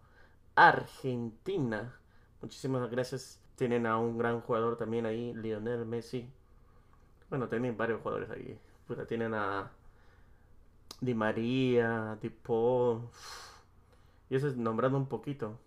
Argentina. 0.55 1.99
Muchísimas 2.41 2.89
gracias. 2.91 3.41
Tienen 3.55 3.85
a 3.85 3.97
un 3.97 4.17
gran 4.17 4.41
jugador 4.41 4.77
también 4.77 5.05
ahí, 5.05 5.33
Lionel 5.33 5.85
Messi. 5.85 6.31
Bueno, 7.29 7.47
tienen 7.47 7.75
varios 7.77 8.01
jugadores 8.01 8.29
ahí. 8.29 8.59
Puta, 8.87 9.05
tienen 9.05 9.33
a 9.33 9.71
Di 11.01 11.13
María, 11.13 12.17
Di 12.21 12.29
Paul. 12.29 13.01
Y 14.29 14.35
eso 14.35 14.47
es 14.47 14.57
nombrando 14.57 14.97
un 14.97 15.07
poquito. 15.07 15.57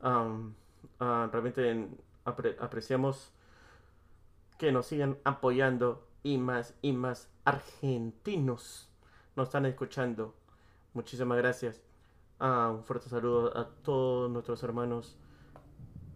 Ah, 0.00 1.28
realmente 1.32 1.70
en- 1.70 1.96
apre- 2.24 2.56
apreciamos 2.60 3.32
que 4.58 4.72
nos 4.72 4.86
sigan 4.86 5.18
apoyando 5.24 6.06
y 6.22 6.38
más 6.38 6.74
y 6.82 6.92
más 6.92 7.28
argentinos 7.44 8.88
nos 9.36 9.48
están 9.48 9.66
escuchando. 9.66 10.34
Muchísimas 10.94 11.38
gracias. 11.38 11.82
Ah, 12.38 12.70
un 12.74 12.84
fuerte 12.84 13.08
saludo 13.08 13.56
a 13.56 13.68
todos 13.82 14.30
nuestros 14.30 14.62
hermanos 14.62 15.16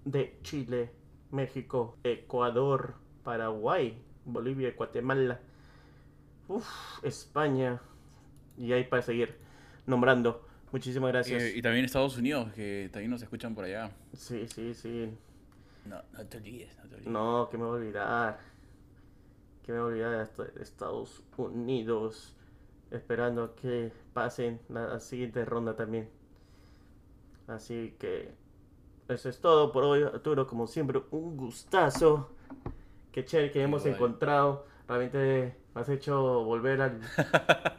de 0.04 0.38
Chile, 0.42 0.90
México, 1.30 1.96
Ecuador, 2.04 2.94
Paraguay, 3.24 4.02
Bolivia, 4.24 4.72
Guatemala, 4.76 5.40
España 7.02 7.80
y 8.58 8.72
ahí 8.72 8.84
para 8.84 9.02
seguir 9.02 9.36
nombrando. 9.86 10.46
Muchísimas 10.72 11.10
gracias. 11.12 11.42
Eh, 11.42 11.52
y 11.56 11.62
también 11.62 11.84
Estados 11.84 12.16
Unidos, 12.18 12.52
que 12.52 12.90
también 12.92 13.10
nos 13.10 13.22
escuchan 13.22 13.54
por 13.54 13.64
allá. 13.64 13.90
Sí, 14.12 14.46
sí, 14.48 14.74
sí. 14.74 15.10
No, 15.86 16.02
no 16.12 16.26
te 16.26 16.36
olvides, 16.36 16.76
no 16.76 16.82
te 16.88 16.94
olvides. 16.96 17.12
No, 17.12 17.48
que 17.50 17.56
me 17.56 17.64
voy 17.64 17.72
a 17.72 17.80
olvidar. 17.80 18.38
Que 19.64 19.72
me 19.72 19.80
voy 19.80 20.02
a 20.02 20.08
olvidar 20.08 20.28
de 20.54 20.62
Estados 20.62 21.22
Unidos. 21.36 22.34
Esperando 22.90 23.54
que 23.54 23.92
pasen 24.12 24.60
la 24.68 24.98
siguiente 25.00 25.44
ronda 25.44 25.76
también. 25.76 26.08
Así 27.46 27.94
que 27.98 28.34
eso 29.08 29.28
es 29.28 29.40
todo 29.40 29.72
por 29.72 29.84
hoy, 29.84 30.02
Arturo. 30.02 30.46
Como 30.46 30.66
siempre, 30.66 31.00
un 31.10 31.36
gustazo. 31.36 32.30
Qué 33.12 33.24
chévere 33.24 33.50
que 33.50 33.62
hemos 33.62 33.86
encontrado. 33.86 34.66
Realmente 34.86 35.56
me 35.74 35.80
has 35.80 35.88
hecho 35.88 36.44
volver 36.44 36.80
al, 36.80 37.00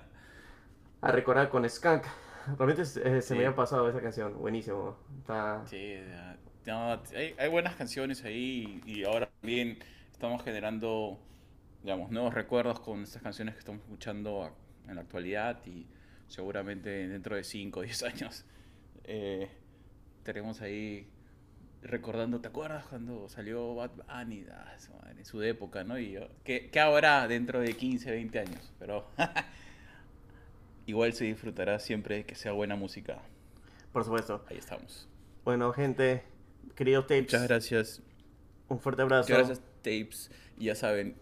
a 1.02 1.12
recordar 1.12 1.50
con 1.50 1.68
Skank. 1.70 2.04
Realmente 2.58 2.82
eh, 2.82 3.22
se 3.22 3.34
me 3.36 3.46
había 3.46 3.56
pasado 3.56 3.90
esa 3.90 4.02
canción. 4.02 4.38
Buenísimo. 4.38 4.98
Sí, 5.66 5.98
hay, 7.38 7.50
buenas 7.50 7.76
canciones 7.76 8.24
ahí 8.24 8.82
y 8.86 9.04
ahora 9.04 9.30
también 9.42 9.80
estamos 10.12 10.44
generando 10.44 11.20
digamos, 11.84 12.12
nuevos 12.12 12.34
recuerdos 12.34 12.80
con 12.80 13.04
estas 13.04 13.22
canciones 13.22 13.56
que 13.56 13.60
estamos 13.60 13.82
escuchando 13.82 14.56
en 14.88 14.96
la 14.96 15.02
actualidad 15.02 15.66
y 15.66 15.88
seguramente 16.28 17.08
dentro 17.08 17.36
de 17.36 17.44
5 17.44 17.80
o 17.80 17.84
10 17.84 18.04
años 18.04 18.46
eh, 19.06 19.50
tenemos 20.24 20.62
ahí 20.62 21.08
recordando, 21.82 22.42
¿te 22.42 22.50
acuerdas 22.50 22.86
cuando 22.86 23.30
salió 23.30 23.74
Bad 23.76 23.92
Bunny 23.92 24.46
ah, 24.52 24.76
en 25.18 25.26
su 25.26 25.42
época, 25.42 25.84
¿no? 25.84 25.98
Y 25.98 26.20
¿qué, 26.44 26.70
¿qué, 26.70 26.80
habrá 26.80 27.28
dentro 27.28 27.62
de 27.62 27.74
15, 27.74 28.12
20 28.12 28.40
años? 28.40 28.74
Pero 28.78 29.08
igual 30.90 31.14
se 31.14 31.26
disfrutará 31.26 31.80
siempre 31.80 32.26
que 32.26 32.36
sea 32.36 32.52
buena 32.52 32.76
música. 32.76 33.20
Por 33.94 34.04
supuesto. 34.04 34.44
Ahí 34.50 34.58
estamos. 34.58 35.08
Bueno, 35.46 35.72
gente, 35.72 36.24
queridos 36.76 37.06
tapes. 37.06 37.24
Muchas 37.24 37.48
gracias. 37.48 38.02
Un 38.68 38.80
fuerte 38.80 39.04
abrazo. 39.04 39.30
Muchas 39.30 39.48
gracias, 39.48 39.62
tapes. 39.84 40.32
Y 40.58 40.66
ya 40.66 40.76
saben, 40.76 41.16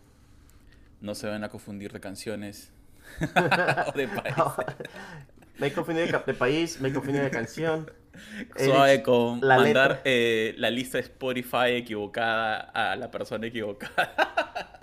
no 1.02 1.16
se 1.16 1.28
van 1.28 1.44
a 1.44 1.50
confundir 1.50 1.92
de 1.92 2.00
canciones 2.00 2.72
o 3.94 3.98
de 3.98 4.08
país. 4.08 4.36
me 5.60 5.68
he 5.68 5.74
confundido 5.74 6.08
de, 6.26 6.34
país, 6.34 6.80
me 6.80 6.90
he 6.90 6.94
confundido 6.94 7.26
de 7.26 7.32
canción. 7.32 7.92
Suave 8.58 9.04
con 9.04 9.42
la 9.42 9.58
mandar 9.58 10.02
eh, 10.06 10.56
la 10.58 10.72
lista 10.72 10.98
de 10.98 11.04
Spotify 11.04 11.74
equivocada 11.74 12.58
a 12.58 12.96
la 12.96 13.12
persona 13.12 13.48
equivocada. 13.48 14.77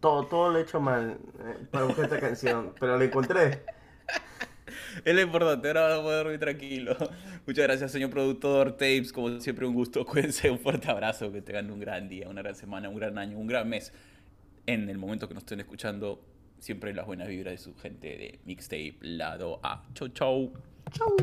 Todo, 0.00 0.26
todo 0.26 0.50
lo 0.50 0.58
he 0.58 0.62
hecho 0.62 0.80
mal 0.80 1.18
eh, 1.40 1.66
para 1.70 1.84
buscar 1.84 2.04
esta 2.04 2.20
canción, 2.20 2.74
pero 2.78 2.96
la 2.98 3.04
encontré. 3.04 3.62
Es 5.04 5.14
lo 5.14 5.20
importante, 5.20 5.68
ahora 5.68 5.82
vamos 5.82 5.98
a 5.98 6.02
poder 6.02 6.18
dormir 6.24 6.40
tranquilo. 6.40 6.96
Muchas 7.46 7.64
gracias, 7.64 7.92
señor 7.92 8.10
productor. 8.10 8.72
Tapes, 8.72 9.12
como 9.12 9.40
siempre, 9.40 9.66
un 9.66 9.74
gusto. 9.74 10.04
Cuídense, 10.06 10.50
un 10.50 10.58
fuerte 10.58 10.90
abrazo. 10.90 11.32
Que 11.32 11.42
tengan 11.42 11.70
un 11.70 11.80
gran 11.80 12.08
día, 12.08 12.28
una 12.28 12.42
gran 12.42 12.54
semana, 12.54 12.88
un 12.88 12.96
gran 12.96 13.16
año, 13.18 13.38
un 13.38 13.46
gran 13.46 13.68
mes. 13.68 13.92
En 14.66 14.88
el 14.88 14.98
momento 14.98 15.28
que 15.28 15.34
nos 15.34 15.44
estén 15.44 15.60
escuchando, 15.60 16.20
siempre 16.58 16.92
las 16.92 17.06
buenas 17.06 17.28
vibras 17.28 17.52
de 17.52 17.58
su 17.58 17.74
gente 17.76 18.08
de 18.08 18.40
Mixtape 18.44 18.96
Lado 19.00 19.60
A. 19.62 19.84
Chau, 19.94 20.08
chau. 20.08 20.52
Chau. 20.90 21.16